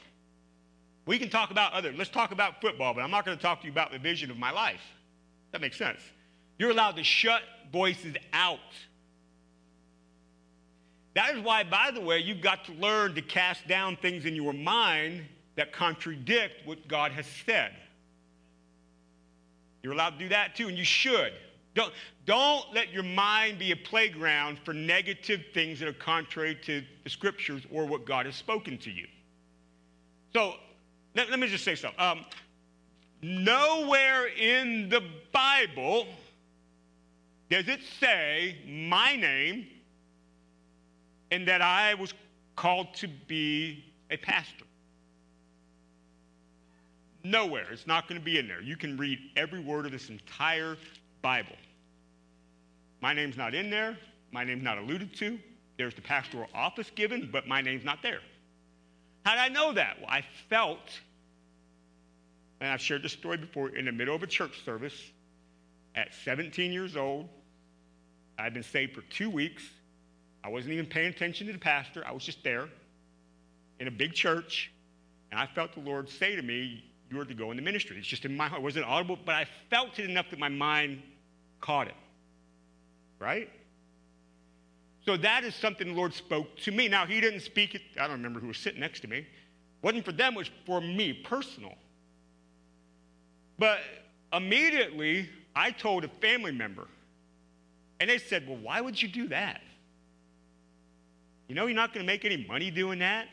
[1.06, 1.94] We can talk about other.
[1.94, 4.32] Let's talk about football, but I'm not going to talk to you about the vision
[4.32, 4.82] of my life.
[5.52, 6.00] That makes sense.
[6.58, 7.42] You're allowed to shut
[7.72, 8.60] voices out.
[11.16, 14.36] That is why, by the way, you've got to learn to cast down things in
[14.36, 15.24] your mind
[15.56, 17.72] that contradict what God has said.
[19.84, 21.34] You're allowed to do that too, and you should.
[21.76, 21.92] Don't,
[22.26, 27.10] don't let your mind be a playground for negative things that are contrary to the
[27.10, 29.08] scriptures or what God has spoken to you.
[30.34, 30.56] So,
[31.16, 32.00] let, let me just say something.
[32.00, 32.26] Um,
[33.22, 35.02] nowhere in the
[35.32, 36.08] Bible
[37.50, 39.68] does it say my name
[41.32, 42.14] and that I was
[42.56, 44.66] called to be a pastor.
[47.24, 47.66] Nowhere.
[47.72, 48.62] It's not going to be in there.
[48.62, 50.78] You can read every word of this entire
[51.24, 51.56] Bible.
[53.02, 53.98] My name's not in there.
[54.32, 55.40] My name's not alluded to.
[55.78, 58.20] There's the pastoral office given, but my name's not there.
[59.26, 59.98] How did I know that?
[60.00, 61.00] Well, I felt,
[62.62, 65.02] and I've shared this story before, in the middle of a church service
[65.96, 67.30] at 17 years old.
[68.38, 69.64] I'd been saved for two weeks.
[70.44, 72.04] I wasn't even paying attention to the pastor.
[72.06, 72.68] I was just there
[73.80, 74.72] in a big church,
[75.32, 77.98] and I felt the Lord say to me, You are to go in the ministry.
[77.98, 78.62] It's just in my heart.
[78.62, 81.02] It wasn't audible, but I felt it enough that my mind
[81.64, 81.96] caught it.
[83.20, 83.50] Right?
[85.06, 86.88] So that is something the Lord spoke to me.
[86.88, 89.20] Now, He didn't speak it, I don't remember who was sitting next to me.
[89.20, 89.26] It
[89.82, 91.74] wasn't for them, it was for me, personal.
[93.58, 93.80] But
[94.34, 96.88] immediately, I told a family member,
[98.00, 99.62] and they said, Well, why would you do that?
[101.48, 103.28] You know, you're not going to make any money doing that.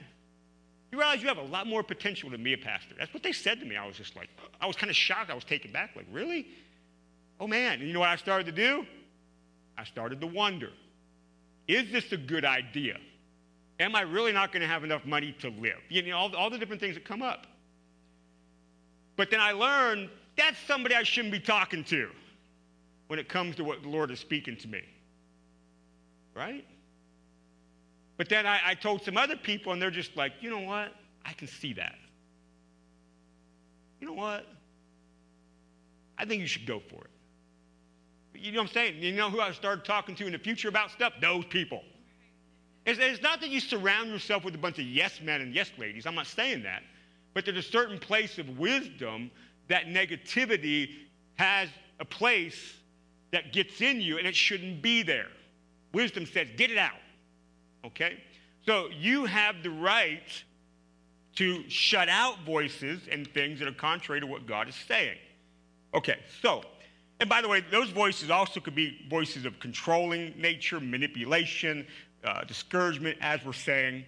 [0.92, 2.96] You realize you have a lot more potential than me, a pastor.
[2.98, 3.76] That's what they said to me.
[3.76, 4.28] I was just like,
[4.60, 5.30] I was kind of shocked.
[5.30, 5.90] I was taken back.
[5.94, 6.48] Like, really?
[7.40, 7.78] Oh, man.
[7.78, 8.86] And you know what I started to do?
[9.76, 10.70] I started to wonder
[11.66, 12.98] is this a good idea?
[13.78, 15.78] Am I really not going to have enough money to live?
[15.88, 17.46] You know, all, all the different things that come up.
[19.16, 22.10] But then I learned that's somebody I shouldn't be talking to
[23.06, 24.82] when it comes to what the Lord is speaking to me.
[26.34, 26.64] Right?
[28.16, 30.92] But then I, I, told some other people, and they're just like, you know what?
[31.24, 31.94] I can see that.
[34.00, 34.46] You know what?
[36.18, 37.10] I think you should go for it.
[38.34, 39.02] You know what I'm saying?
[39.02, 41.14] You know who I started talking to in the future about stuff?
[41.20, 41.82] Those people.
[42.86, 45.70] It's, it's not that you surround yourself with a bunch of yes men and yes
[45.78, 46.06] ladies.
[46.06, 46.82] I'm not saying that.
[47.34, 49.30] But there's a certain place of wisdom
[49.68, 50.90] that negativity
[51.36, 51.68] has
[52.00, 52.74] a place
[53.32, 55.28] that gets in you, and it shouldn't be there.
[55.92, 56.98] Wisdom says, get it out.
[57.84, 58.18] Okay?
[58.66, 60.44] So you have the right
[61.36, 65.16] to shut out voices and things that are contrary to what God is saying.
[65.94, 66.62] Okay, so,
[67.20, 71.86] and by the way, those voices also could be voices of controlling nature, manipulation,
[72.24, 74.04] uh, discouragement, as we're saying.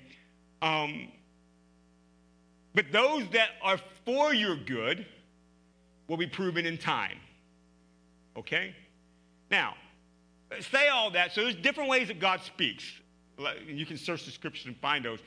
[0.63, 1.09] Um,
[2.75, 5.05] but those that are for your good
[6.09, 7.19] will be proven in time.
[8.37, 8.75] Okay?
[9.51, 9.75] Now,
[10.61, 11.33] say all that.
[11.33, 12.85] So there's different ways that God speaks.
[13.67, 15.19] You can search the scriptures and find those.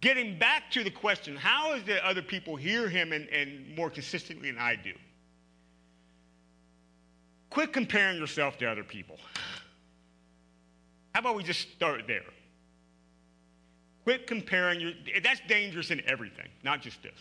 [0.00, 3.90] Getting back to the question, how is it other people hear him and, and more
[3.90, 4.92] consistently than I do?
[7.54, 9.16] Quit comparing yourself to other people.
[11.12, 12.24] How about we just start there?
[14.02, 14.90] Quit comparing your
[15.22, 17.12] that's dangerous in everything, not just this.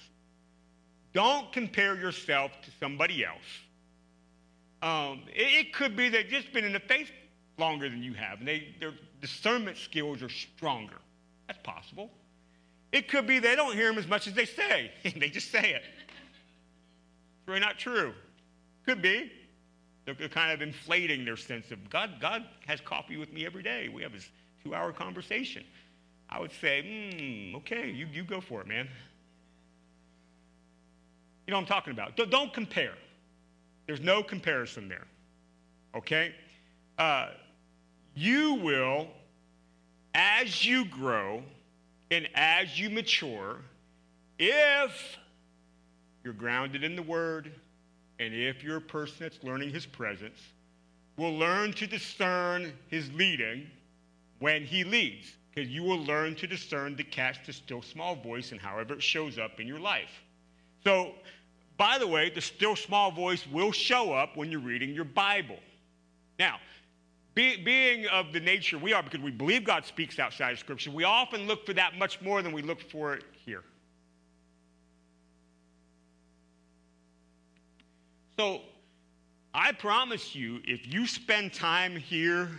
[1.13, 3.37] Don't compare yourself to somebody else.
[4.81, 7.11] Um, it, it, could be they've just been in the faith
[7.59, 10.97] longer than you have, and they, their discernment skills are stronger.
[11.45, 12.09] That's possible.
[12.91, 14.93] It could be they don't hear him as much as they say.
[15.15, 15.83] they just say it.
[15.83, 18.15] It's really not true.
[18.83, 19.31] Could be.
[20.05, 22.11] They're kind of inflating their sense of God.
[22.19, 23.87] God has coffee with me every day.
[23.87, 24.29] We have this
[24.63, 25.63] two-hour conversation.
[26.29, 28.87] I would say, hmm, okay, you, you go for it, man.
[31.47, 32.17] You know what I'm talking about.
[32.17, 32.95] Don't, don't compare.
[33.85, 35.05] There's no comparison there.
[35.95, 36.33] Okay?
[36.97, 37.29] Uh,
[38.15, 39.07] you will,
[40.13, 41.43] as you grow
[42.11, 43.57] and as you mature,
[44.39, 45.17] if
[46.23, 47.51] you're grounded in the Word,
[48.19, 50.39] and if you're a person that's learning His presence,
[51.17, 53.67] will learn to discern His leading
[54.39, 58.51] when He leads, because you will learn to discern the catch the still small voice
[58.51, 60.21] and however it shows up in your life.
[60.83, 61.13] So,
[61.77, 65.59] by the way, the still small voice will show up when you're reading your Bible.
[66.37, 66.57] Now,
[67.35, 70.91] be, being of the nature we are, because we believe God speaks outside of Scripture,
[70.91, 73.63] we often look for that much more than we look for it here.
[78.37, 78.61] So,
[79.53, 82.49] I promise you, if you spend time here,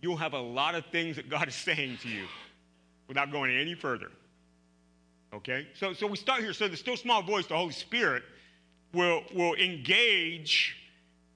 [0.00, 2.26] you'll have a lot of things that God is saying to you
[3.08, 4.10] without going any further.
[5.32, 5.68] Okay?
[5.74, 6.52] So, so we start here.
[6.52, 8.22] So the still small voice, the Holy Spirit,
[8.92, 10.76] will, will engage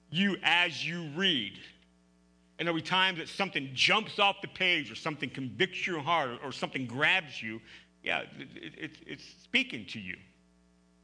[0.09, 1.53] you as you read.
[2.57, 6.29] And there'll be times that something jumps off the page or something convicts your heart
[6.29, 7.61] or, or something grabs you.
[8.03, 10.17] Yeah, it, it, it's speaking to you.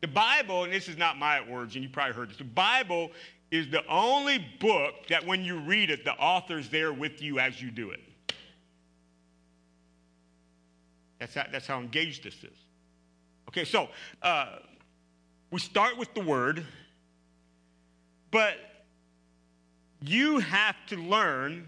[0.01, 3.11] The Bible, and this is not my words, and you probably heard this, the Bible
[3.49, 7.61] is the only book that when you read it, the author's there with you as
[7.61, 7.99] you do it.
[11.19, 12.57] That's how, that's how engaged this is.
[13.49, 13.89] Okay, so
[14.21, 14.57] uh,
[15.49, 16.65] we start with the word,
[18.29, 18.57] but
[20.01, 21.65] you have to learn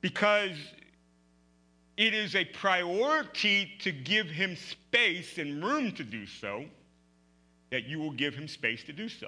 [0.00, 0.56] because
[1.96, 6.64] it is a priority to give him space and room to do so,
[7.74, 9.26] that you will give him space to do so.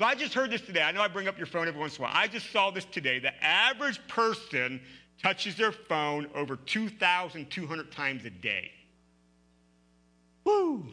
[0.00, 0.82] So I just heard this today.
[0.82, 2.12] I know I bring up your phone every once in a while.
[2.12, 3.20] I just saw this today.
[3.20, 4.80] The average person
[5.22, 8.72] touches their phone over 2,200 times a day.
[10.42, 10.88] Woo!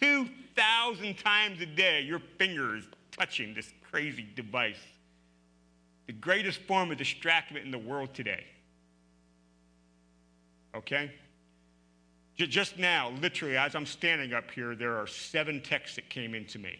[0.00, 4.80] 2,000 times a day, your finger is touching this crazy device.
[6.06, 8.44] The greatest form of distraction in the world today.
[10.74, 11.10] Okay?
[12.36, 16.58] Just now, literally, as I'm standing up here, there are seven texts that came into
[16.58, 16.78] me.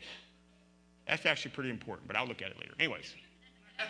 [1.09, 2.75] That's actually pretty important, but I'll look at it later.
[2.79, 3.15] Anyways.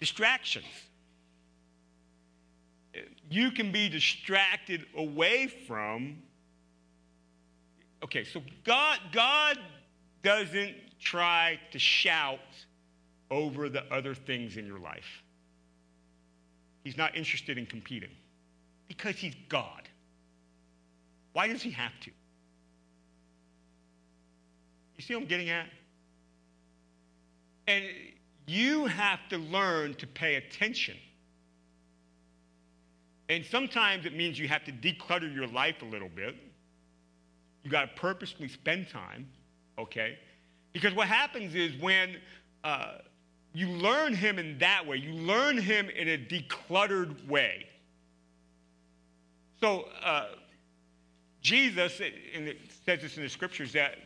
[0.00, 0.64] Distractions.
[3.30, 6.18] You can be distracted away from.
[8.02, 9.58] Okay, so God, God
[10.22, 12.40] doesn't try to shout
[13.30, 15.21] over the other things in your life.
[16.84, 18.10] He's not interested in competing
[18.88, 19.88] because he's God.
[21.32, 22.10] Why does he have to?
[24.96, 25.66] You see what I'm getting at?
[27.66, 27.84] And
[28.46, 30.96] you have to learn to pay attention.
[33.28, 36.36] And sometimes it means you have to declutter your life a little bit.
[37.62, 39.28] You got to purposely spend time,
[39.78, 40.18] okay?
[40.72, 42.16] Because what happens is when
[42.64, 42.98] uh,
[43.52, 47.66] you learn Him in that way, you learn Him in a decluttered way.
[49.60, 50.26] So, uh,
[51.40, 53.98] Jesus, it says this in the scriptures, that,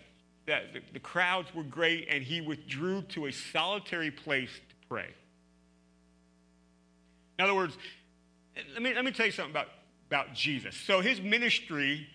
[0.46, 5.08] that the, the crowds were great and He withdrew to a solitary place to pray.
[7.38, 7.76] In other words,
[8.72, 9.68] let me, let me tell you something about,
[10.08, 10.74] about Jesus.
[10.74, 12.06] So, his ministry,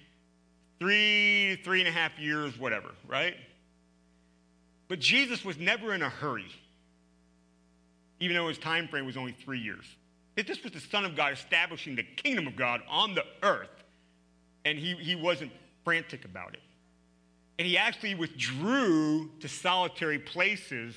[0.79, 3.35] three, three and a half years, whatever, right?
[4.87, 6.51] But Jesus was never in a hurry,
[8.21, 9.83] even though his time frame was only three years.
[10.35, 13.83] That this was the Son of God establishing the kingdom of God on the earth,
[14.63, 15.51] and he, he wasn't
[15.83, 16.61] frantic about it.
[17.59, 20.95] And he actually withdrew to solitary places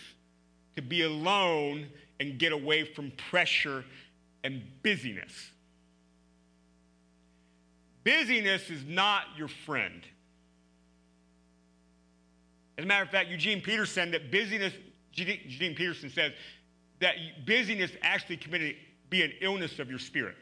[0.77, 1.87] to be alone
[2.21, 3.85] and get away from pressure
[4.45, 5.51] and busyness.
[8.05, 10.03] Busyness is not your friend.
[12.77, 14.75] As a matter of fact, Eugene Peterson, that busyness,
[15.15, 16.33] Eugene Peterson says
[17.01, 17.15] that
[17.47, 18.75] busyness actually can
[19.11, 20.37] be an illness of your spirit,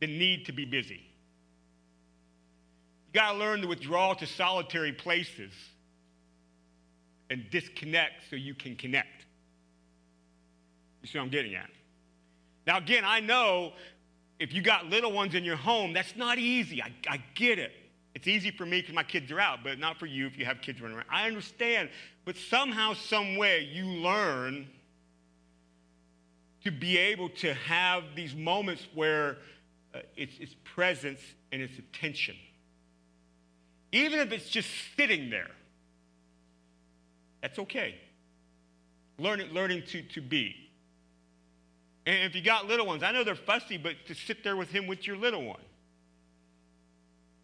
[0.00, 1.02] the need to be busy.
[3.06, 5.52] You got to learn to withdraw to solitary places
[7.30, 9.24] and disconnect so you can connect.
[11.02, 11.70] You see what I'm getting at?
[12.66, 13.72] Now, again, I know
[14.38, 16.82] if you got little ones in your home, that's not easy.
[16.82, 17.72] I, I get it.
[18.14, 20.44] It's easy for me because my kids are out, but not for you if you
[20.44, 21.06] have kids running around.
[21.10, 21.90] I understand.
[22.24, 24.68] But somehow, some way, you learn
[26.64, 29.38] to be able to have these moments where
[29.94, 31.20] uh, it's, it's presence
[31.52, 32.36] and it's attention.
[33.92, 35.50] Even if it's just sitting there,
[37.40, 37.94] that's okay.
[39.18, 40.54] learning, learning to, to be.
[42.06, 44.70] And if you got little ones, I know they're fussy, but to sit there with
[44.70, 45.60] him with your little one.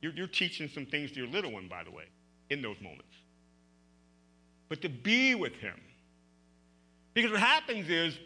[0.01, 2.05] You're, you're teaching some things to your little one, by the way,
[2.51, 3.15] in those moments.
[4.69, 5.81] But to be with him.
[7.15, 8.19] Because what happens is,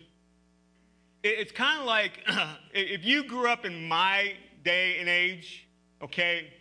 [1.22, 2.20] it's kind of like
[2.72, 5.66] if you grew up in my day and age,
[6.02, 6.52] okay,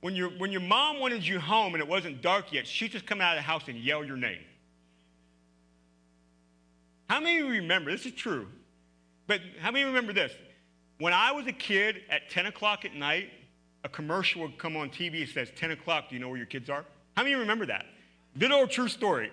[0.00, 3.06] when, your when your mom wanted you home and it wasn't dark yet, she'd just
[3.06, 4.40] come out of the house and yell your name.
[7.08, 7.90] How many of you remember?
[7.90, 8.46] This is true.
[9.26, 10.32] But how many remember this?
[10.98, 13.30] When I was a kid at 10 o'clock at night,
[13.84, 16.46] a commercial would come on TV that says, 10 o'clock, do you know where your
[16.46, 16.84] kids are?
[17.16, 17.86] How many you remember that?
[18.36, 19.30] Little true story.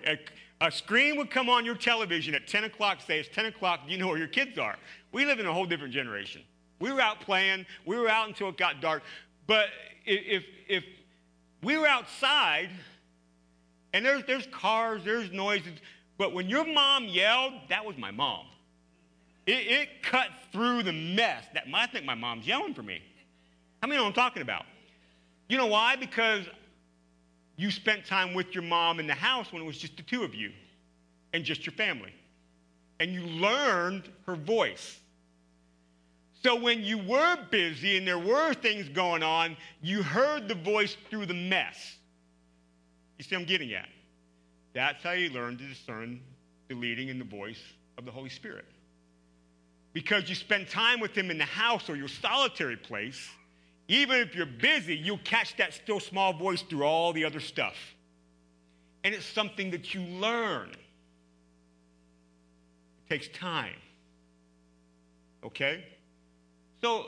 [0.60, 3.96] A, screen would come on your television at 10 o'clock, say, it's 10 o'clock, you
[3.96, 4.76] know where your kids are?
[5.12, 6.42] We live in a whole different generation.
[6.80, 9.02] We were out playing, we were out until it got dark.
[9.46, 9.66] But
[10.04, 10.84] if, if,
[11.62, 12.70] we were outside,
[13.92, 15.72] and there's, there's cars, there's noises,
[16.18, 18.46] but when your mom yelled, that was my mom.
[19.46, 21.44] It, it cut through the mess.
[21.54, 23.00] That I think my mom's yelling for me.
[23.80, 24.66] How many know what I'm talking about?
[25.48, 25.96] You know why?
[25.96, 26.44] Because
[27.58, 30.22] you spent time with your mom in the house when it was just the two
[30.22, 30.52] of you
[31.32, 32.14] and just your family.
[33.00, 35.00] And you learned her voice.
[36.44, 40.96] So when you were busy and there were things going on, you heard the voice
[41.10, 41.96] through the mess.
[43.18, 43.88] You see what I'm getting at?
[44.72, 46.20] That's how you learn to discern
[46.68, 47.60] the leading and the voice
[47.98, 48.66] of the Holy Spirit.
[49.92, 53.28] Because you spend time with Him in the house or your solitary place,
[53.88, 57.74] even if you're busy, you'll catch that still small voice through all the other stuff.
[59.02, 60.70] And it's something that you learn.
[63.06, 63.76] It takes time.
[65.42, 65.84] Okay?
[66.82, 67.06] So,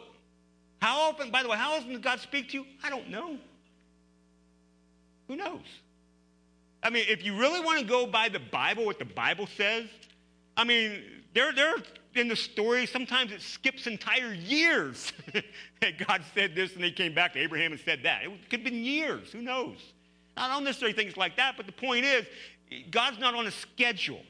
[0.81, 2.67] how often, by the way, how often does God speak to you?
[2.83, 3.37] I don't know.
[5.29, 5.61] Who knows?
[6.83, 9.85] I mean, if you really want to go by the Bible, what the Bible says,
[10.61, 11.01] I mean,
[11.33, 11.83] there are
[12.15, 15.11] in the story, sometimes it skips entire years
[15.81, 18.25] that God said this and they came back to Abraham and said that.
[18.25, 19.33] It could have been years.
[19.33, 19.79] Who knows?
[20.37, 22.27] I don't necessarily think it's like that, but the point is,
[22.91, 24.21] God's not on a schedule.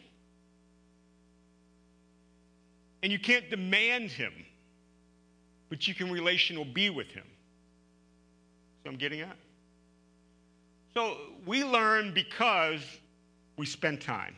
[3.03, 4.33] And you can't demand him,
[5.69, 7.27] but you can relational be with him.
[8.85, 9.37] So I'm getting at?
[10.95, 12.83] So we learn because
[13.57, 14.37] we spend time.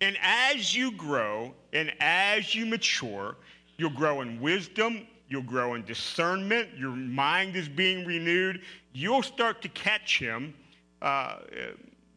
[0.00, 3.36] And as you grow and as you mature,
[3.76, 8.62] you'll grow in wisdom, you'll grow in discernment, your mind is being renewed.
[8.92, 10.54] You'll start to catch him
[11.02, 11.38] uh,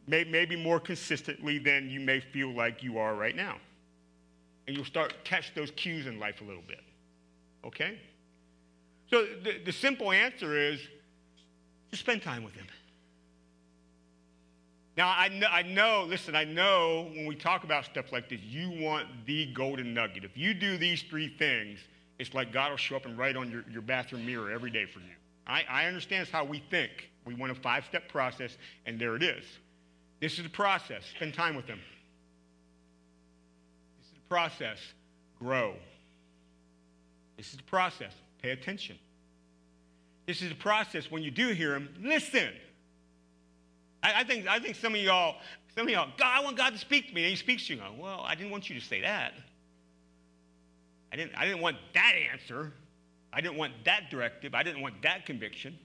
[0.06, 3.56] maybe more consistently than you may feel like you are right now.
[4.66, 6.80] And you'll start to catch those cues in life a little bit.
[7.64, 7.98] Okay?
[9.10, 10.80] So the, the simple answer is
[11.90, 12.66] just spend time with him.
[15.02, 18.40] Now, I know, I know, listen, I know when we talk about stuff like this,
[18.40, 20.22] you want the golden nugget.
[20.22, 21.80] If you do these three things,
[22.20, 24.86] it's like God will show up and write on your, your bathroom mirror every day
[24.86, 25.16] for you.
[25.44, 27.10] I, I understand how we think.
[27.24, 29.42] We want a five step process, and there it is.
[30.20, 31.02] This is the process.
[31.16, 31.80] Spend time with Him.
[33.98, 34.78] This is the process.
[35.40, 35.74] Grow.
[37.36, 38.12] This is the process.
[38.40, 38.96] Pay attention.
[40.28, 41.10] This is the process.
[41.10, 42.50] When you do hear Him, listen.
[44.02, 45.36] I, I, think, I think some of y'all,
[45.74, 47.22] some of y'all, God, I want God to speak to me.
[47.22, 47.80] And he speaks to you.
[47.80, 49.32] Go, well, I didn't want you to say that.
[51.12, 52.72] I didn't, I didn't want that answer.
[53.32, 54.54] I didn't want that directive.
[54.54, 55.78] I didn't want that conviction.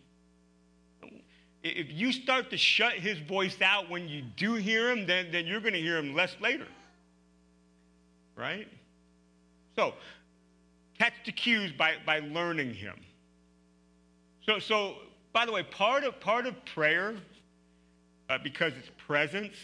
[1.64, 5.46] If you start to shut his voice out when you do hear him, then, then
[5.46, 6.68] you're going to hear him less later.
[8.36, 8.68] Right?
[9.76, 9.94] So,
[10.98, 12.96] catch the cues by, by learning him.
[14.46, 14.96] So, so,
[15.34, 17.16] by the way, part of, part of prayer
[18.30, 19.56] uh, because its presence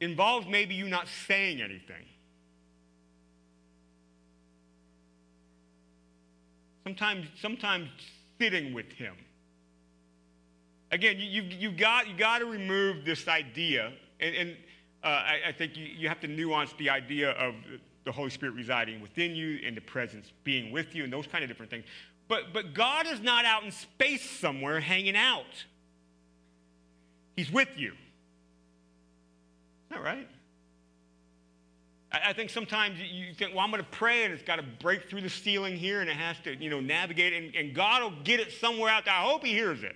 [0.00, 2.04] involves maybe you not saying anything.
[6.84, 7.88] Sometimes, sometimes
[8.38, 9.14] sitting with him.
[10.92, 14.56] Again, you, you, you got, you got to remove this idea, and, and
[15.02, 17.54] uh, I, I think you, you have to nuance the idea of
[18.04, 21.42] the Holy Spirit residing within you and the presence being with you and those kind
[21.42, 21.84] of different things.
[22.28, 25.64] But, but God is not out in space somewhere hanging out.
[27.36, 27.92] He's with you.
[29.90, 30.28] That right?
[32.10, 34.64] I, I think sometimes you think, well, I'm going to pray and it's got to
[34.80, 38.02] break through the ceiling here and it has to, you know, navigate and, and God
[38.02, 39.14] will get it somewhere out there.
[39.14, 39.94] I hope He hears it.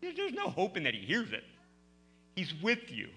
[0.00, 1.44] There's, there's no hoping that He hears it.
[2.34, 3.08] He's with you.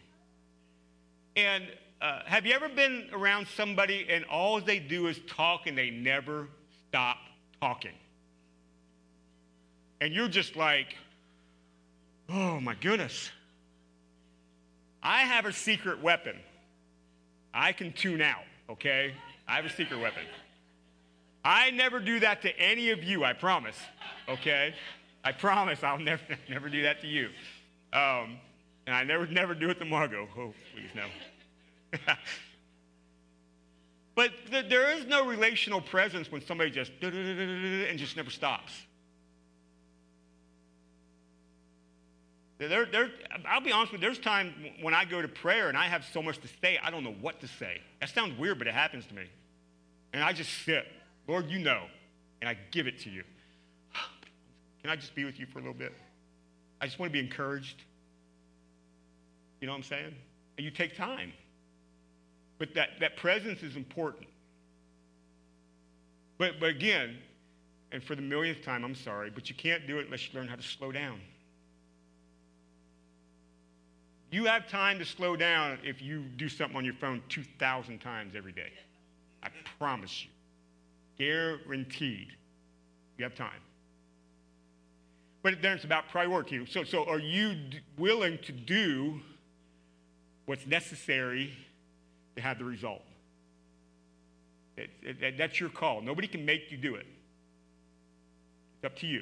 [1.35, 1.65] And
[2.01, 5.89] uh, have you ever been around somebody and all they do is talk and they
[5.89, 6.47] never
[6.89, 7.17] stop
[7.61, 7.93] talking?
[10.01, 10.97] And you're just like,
[12.29, 13.29] Oh my goodness.
[15.01, 16.37] I have a secret weapon.
[17.53, 19.13] I can tune out, okay?
[19.47, 20.23] I have a secret weapon.
[21.45, 23.77] I never do that to any of you, I promise,
[24.29, 24.73] okay?
[25.23, 27.29] I promise I'll never, never do that to you.
[27.91, 28.37] Um,
[28.87, 30.27] and I never, never do it to Margot.
[30.37, 31.05] Oh, please, no.
[34.15, 38.73] but th- there is no relational presence when somebody just and just never stops.
[42.61, 46.05] I'll be honest with you, there's time when I go to prayer and I have
[46.13, 47.81] so much to say, I don't know what to say.
[47.99, 49.23] That sounds weird, but it happens to me.
[50.13, 50.85] And I just sit.
[51.27, 51.85] Lord, you know.
[52.41, 53.23] And I give it to you.
[54.81, 55.93] Can I just be with you for a little bit?
[56.79, 57.81] I just want to be encouraged.
[59.61, 60.13] You know what I'm saying?
[60.57, 61.33] And you take time.
[62.59, 64.27] But that, that presence is important.
[66.37, 67.17] But, but again,
[67.91, 70.47] and for the millionth time, I'm sorry, but you can't do it unless you learn
[70.47, 71.21] how to slow down.
[74.33, 78.33] You have time to slow down if you do something on your phone 2,000 times
[78.35, 78.71] every day.
[79.43, 80.31] I promise you.
[81.23, 82.29] Guaranteed.
[83.19, 83.61] You have time.
[85.43, 86.65] But then it's about priority.
[86.65, 89.21] So, so are you d- willing to do
[90.47, 91.53] what's necessary
[92.35, 93.03] to have the result?
[94.77, 96.01] It, it, that- that's your call.
[96.01, 97.05] Nobody can make you do it.
[98.77, 99.21] It's up to you.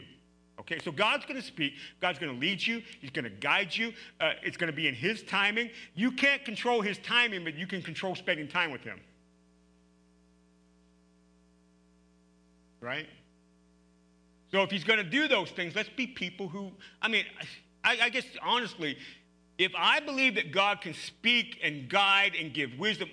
[0.62, 1.74] Okay, so God's going to speak.
[2.02, 2.84] God's going to lead you.
[3.00, 3.94] He's going to guide you.
[4.20, 5.72] Uh, it's going to be in His timing.
[5.96, 9.00] You can't control His timing, but you can control spending time with Him.
[12.80, 13.08] Right?
[14.52, 17.26] So if He's going to do those things, let's be people who, I mean,
[17.84, 19.00] I, I guess honestly,
[19.58, 23.10] if I believe that God can speak and guide and give wisdom,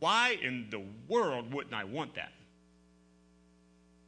[0.00, 2.32] why in the world wouldn't I want that?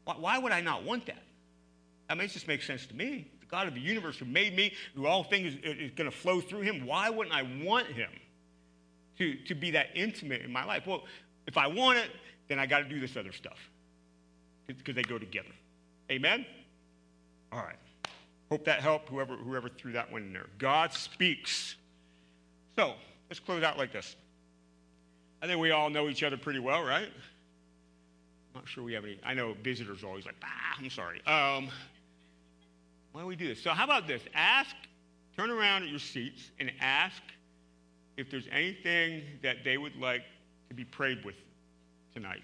[0.05, 1.23] Why, why would I not want that?
[2.13, 3.27] I mean, it just makes sense to me.
[3.41, 6.43] The God of the universe who made me, who all things is, going to flow
[6.43, 8.11] through him, why wouldn't I want him
[9.17, 10.87] to, to be that intimate in my life?
[10.87, 11.05] Well,
[11.47, 12.11] if I want it,
[12.49, 13.57] then I got to do this other stuff
[14.67, 15.49] because they go together.
[16.11, 16.45] Amen?
[17.51, 17.79] All right.
[18.51, 20.49] Hope that helped whoever, whoever threw that one in there.
[20.59, 21.77] God speaks.
[22.77, 22.93] So
[23.31, 24.17] let's close out like this.
[25.41, 27.09] I think we all know each other pretty well, right?
[27.09, 29.19] I'm not sure we have any.
[29.25, 31.25] I know visitors are always like, ah, I'm sorry.
[31.27, 31.71] Um,
[33.13, 33.63] why don't we do this?
[33.63, 34.23] So, how about this?
[34.35, 34.75] Ask,
[35.37, 37.23] turn around at your seats and ask
[38.17, 40.23] if there's anything that they would like
[40.69, 41.37] to be prayed with
[42.15, 42.43] tonight.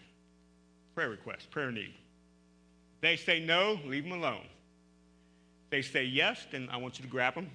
[0.94, 1.94] Prayer request, prayer need.
[3.00, 4.46] They say no, leave them alone.
[5.70, 7.50] They say yes, then I want you to grab them.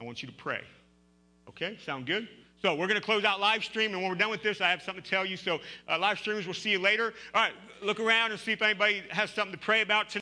[0.00, 0.62] I want you to pray.
[1.48, 2.28] Okay, sound good?
[2.60, 4.68] So we're going to close out live stream, and when we're done with this, I
[4.68, 5.36] have something to tell you.
[5.36, 7.14] So uh, live streamers, we'll see you later.
[7.34, 10.16] All right, look around and see if anybody has something to pray about tonight.